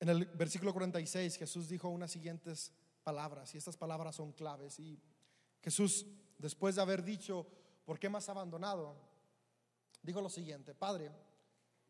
En 0.00 0.08
el 0.08 0.26
versículo 0.26 0.72
46 0.72 1.36
Jesús 1.36 1.68
dijo 1.68 1.88
unas 1.88 2.10
siguientes 2.10 2.72
palabras 3.02 3.54
y 3.54 3.58
estas 3.58 3.76
palabras 3.76 4.16
son 4.16 4.32
claves. 4.32 4.78
Y 4.78 5.00
Jesús, 5.62 6.06
después 6.38 6.76
de 6.76 6.82
haber 6.82 7.02
dicho, 7.02 7.46
¿por 7.84 7.98
qué 7.98 8.08
has 8.08 8.28
abandonado? 8.28 8.96
Dijo 10.02 10.20
lo 10.20 10.28
siguiente, 10.28 10.74
Padre, 10.74 11.10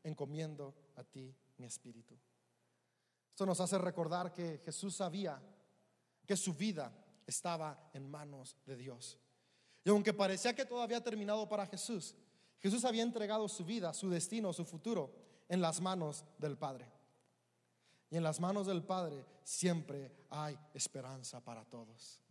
encomiendo 0.03 0.75
a 0.97 1.05
ti 1.05 1.35
mi 1.59 1.67
espíritu. 1.67 2.17
Esto 3.31 3.45
nos 3.45 3.61
hace 3.61 3.77
recordar 3.79 4.33
que 4.33 4.59
Jesús 4.65 4.97
sabía 4.97 5.43
que 6.25 6.37
su 6.37 6.55
vida 6.55 6.93
estaba 7.27 7.91
en 7.93 8.11
manos 8.11 8.57
de 8.65 8.77
Dios. 8.77 9.19
Y 9.85 9.91
aunque 9.91 10.15
parecía 10.15 10.55
que 10.55 10.65
todo 10.65 10.81
había 10.81 11.03
terminado 11.03 11.49
para 11.49 11.67
Jesús, 11.67 12.15
Jesús 12.59 12.85
había 12.85 13.03
entregado 13.03 13.49
su 13.49 13.65
vida, 13.65 13.93
su 13.93 14.09
destino, 14.09 14.53
su 14.53 14.65
futuro 14.65 15.13
en 15.49 15.61
las 15.61 15.81
manos 15.81 16.25
del 16.39 16.57
Padre. 16.57 16.96
Y 18.11 18.17
en 18.17 18.23
las 18.23 18.41
manos 18.41 18.67
del 18.67 18.85
Padre 18.85 19.25
siempre 19.43 20.13
hay 20.31 20.59
esperanza 20.75 21.41
para 21.41 21.65
todos. 21.65 22.23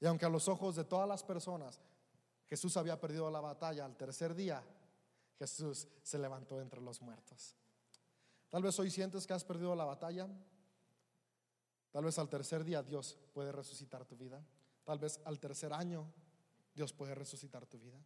Y 0.00 0.06
aunque 0.06 0.26
a 0.26 0.30
los 0.30 0.48
ojos 0.48 0.76
de 0.76 0.84
todas 0.84 1.08
las 1.08 1.22
personas 1.22 1.80
Jesús 2.48 2.76
había 2.76 3.00
perdido 3.00 3.30
la 3.30 3.40
batalla, 3.40 3.84
al 3.84 3.96
tercer 3.96 4.34
día 4.34 4.62
Jesús 5.38 5.88
se 6.02 6.18
levantó 6.18 6.60
entre 6.60 6.80
los 6.80 7.00
muertos. 7.00 7.56
Tal 8.50 8.62
vez 8.62 8.78
hoy 8.78 8.90
sientes 8.90 9.26
que 9.26 9.32
has 9.32 9.44
perdido 9.44 9.74
la 9.74 9.84
batalla. 9.84 10.28
Tal 11.90 12.04
vez 12.04 12.18
al 12.18 12.28
tercer 12.28 12.64
día 12.64 12.82
Dios 12.82 13.18
puede 13.32 13.52
resucitar 13.52 14.04
tu 14.04 14.16
vida. 14.16 14.44
Tal 14.84 14.98
vez 14.98 15.20
al 15.24 15.40
tercer 15.40 15.72
año 15.72 16.12
Dios 16.74 16.92
puede 16.92 17.14
resucitar 17.14 17.66
tu 17.66 17.78
vida. 17.78 17.98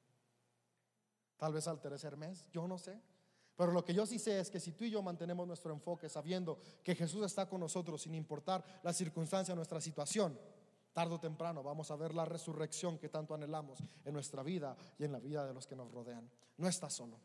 Tal 1.36 1.52
vez 1.52 1.66
al 1.66 1.80
tercer 1.80 2.16
mes, 2.16 2.48
yo 2.52 2.66
no 2.68 2.78
sé. 2.78 3.00
Pero 3.56 3.72
lo 3.72 3.84
que 3.84 3.94
yo 3.94 4.04
sí 4.04 4.18
sé 4.18 4.38
es 4.38 4.50
que 4.50 4.60
si 4.60 4.72
tú 4.72 4.84
y 4.84 4.90
yo 4.90 5.02
mantenemos 5.02 5.46
nuestro 5.46 5.72
enfoque 5.72 6.08
sabiendo 6.08 6.58
que 6.82 6.94
Jesús 6.94 7.24
está 7.24 7.48
con 7.48 7.60
nosotros 7.60 8.02
sin 8.02 8.14
importar 8.14 8.62
la 8.82 8.92
circunstancia, 8.92 9.54
nuestra 9.54 9.80
situación, 9.80 10.38
tarde 10.92 11.14
o 11.14 11.20
temprano 11.20 11.62
vamos 11.62 11.90
a 11.90 11.96
ver 11.96 12.14
la 12.14 12.24
resurrección 12.24 12.98
que 12.98 13.08
tanto 13.08 13.34
anhelamos 13.34 13.78
en 14.04 14.12
nuestra 14.12 14.42
vida 14.42 14.76
y 14.98 15.04
en 15.04 15.12
la 15.12 15.18
vida 15.18 15.46
de 15.46 15.54
los 15.54 15.66
que 15.66 15.76
nos 15.76 15.90
rodean. 15.90 16.30
No 16.58 16.68
estás 16.68 16.92
solo. 16.92 17.18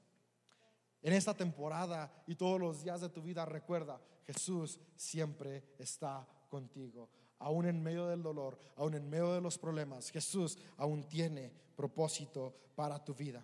En 1.01 1.13
esta 1.13 1.33
temporada 1.33 2.11
y 2.27 2.35
todos 2.35 2.59
los 2.59 2.83
días 2.83 3.01
de 3.01 3.09
tu 3.09 3.21
vida 3.21 3.45
recuerda, 3.45 3.99
Jesús 4.25 4.79
siempre 4.95 5.73
está 5.79 6.27
contigo. 6.47 7.09
Aún 7.39 7.65
en 7.65 7.81
medio 7.81 8.07
del 8.07 8.21
dolor, 8.21 8.59
aún 8.75 8.93
en 8.93 9.09
medio 9.09 9.33
de 9.33 9.41
los 9.41 9.57
problemas, 9.57 10.11
Jesús 10.11 10.57
aún 10.77 11.03
tiene 11.07 11.51
propósito 11.75 12.53
para 12.75 13.03
tu 13.03 13.15
vida. 13.15 13.43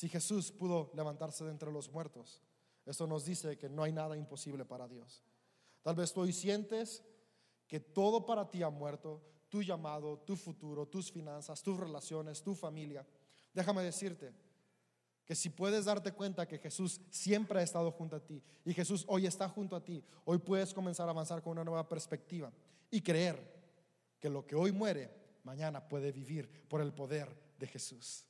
Si 0.00 0.08
Jesús 0.08 0.50
pudo 0.50 0.90
levantarse 0.94 1.44
de 1.44 1.50
entre 1.50 1.70
los 1.70 1.92
muertos, 1.92 2.40
eso 2.86 3.06
nos 3.06 3.26
dice 3.26 3.58
que 3.58 3.68
no 3.68 3.82
hay 3.82 3.92
nada 3.92 4.16
imposible 4.16 4.64
para 4.64 4.88
Dios. 4.88 5.22
Tal 5.82 5.94
vez 5.94 6.10
tú 6.10 6.22
hoy 6.22 6.32
sientes 6.32 7.04
que 7.66 7.80
todo 7.80 8.24
para 8.24 8.48
ti 8.48 8.62
ha 8.62 8.70
muerto, 8.70 9.20
tu 9.50 9.62
llamado, 9.62 10.16
tu 10.20 10.36
futuro, 10.36 10.88
tus 10.88 11.12
finanzas, 11.12 11.62
tus 11.62 11.78
relaciones, 11.78 12.42
tu 12.42 12.54
familia. 12.54 13.06
Déjame 13.52 13.82
decirte 13.82 14.32
que 15.26 15.34
si 15.34 15.50
puedes 15.50 15.84
darte 15.84 16.12
cuenta 16.12 16.48
que 16.48 16.56
Jesús 16.56 17.02
siempre 17.10 17.60
ha 17.60 17.62
estado 17.62 17.92
junto 17.92 18.16
a 18.16 18.24
ti 18.24 18.42
y 18.64 18.72
Jesús 18.72 19.04
hoy 19.06 19.26
está 19.26 19.50
junto 19.50 19.76
a 19.76 19.84
ti, 19.84 20.02
hoy 20.24 20.38
puedes 20.38 20.72
comenzar 20.72 21.08
a 21.08 21.10
avanzar 21.10 21.42
con 21.42 21.52
una 21.52 21.64
nueva 21.64 21.86
perspectiva 21.86 22.50
y 22.90 23.02
creer 23.02 23.38
que 24.18 24.30
lo 24.30 24.46
que 24.46 24.56
hoy 24.56 24.72
muere, 24.72 25.10
mañana 25.44 25.86
puede 25.86 26.10
vivir 26.10 26.66
por 26.70 26.80
el 26.80 26.94
poder 26.94 27.28
de 27.58 27.66
Jesús. 27.66 28.24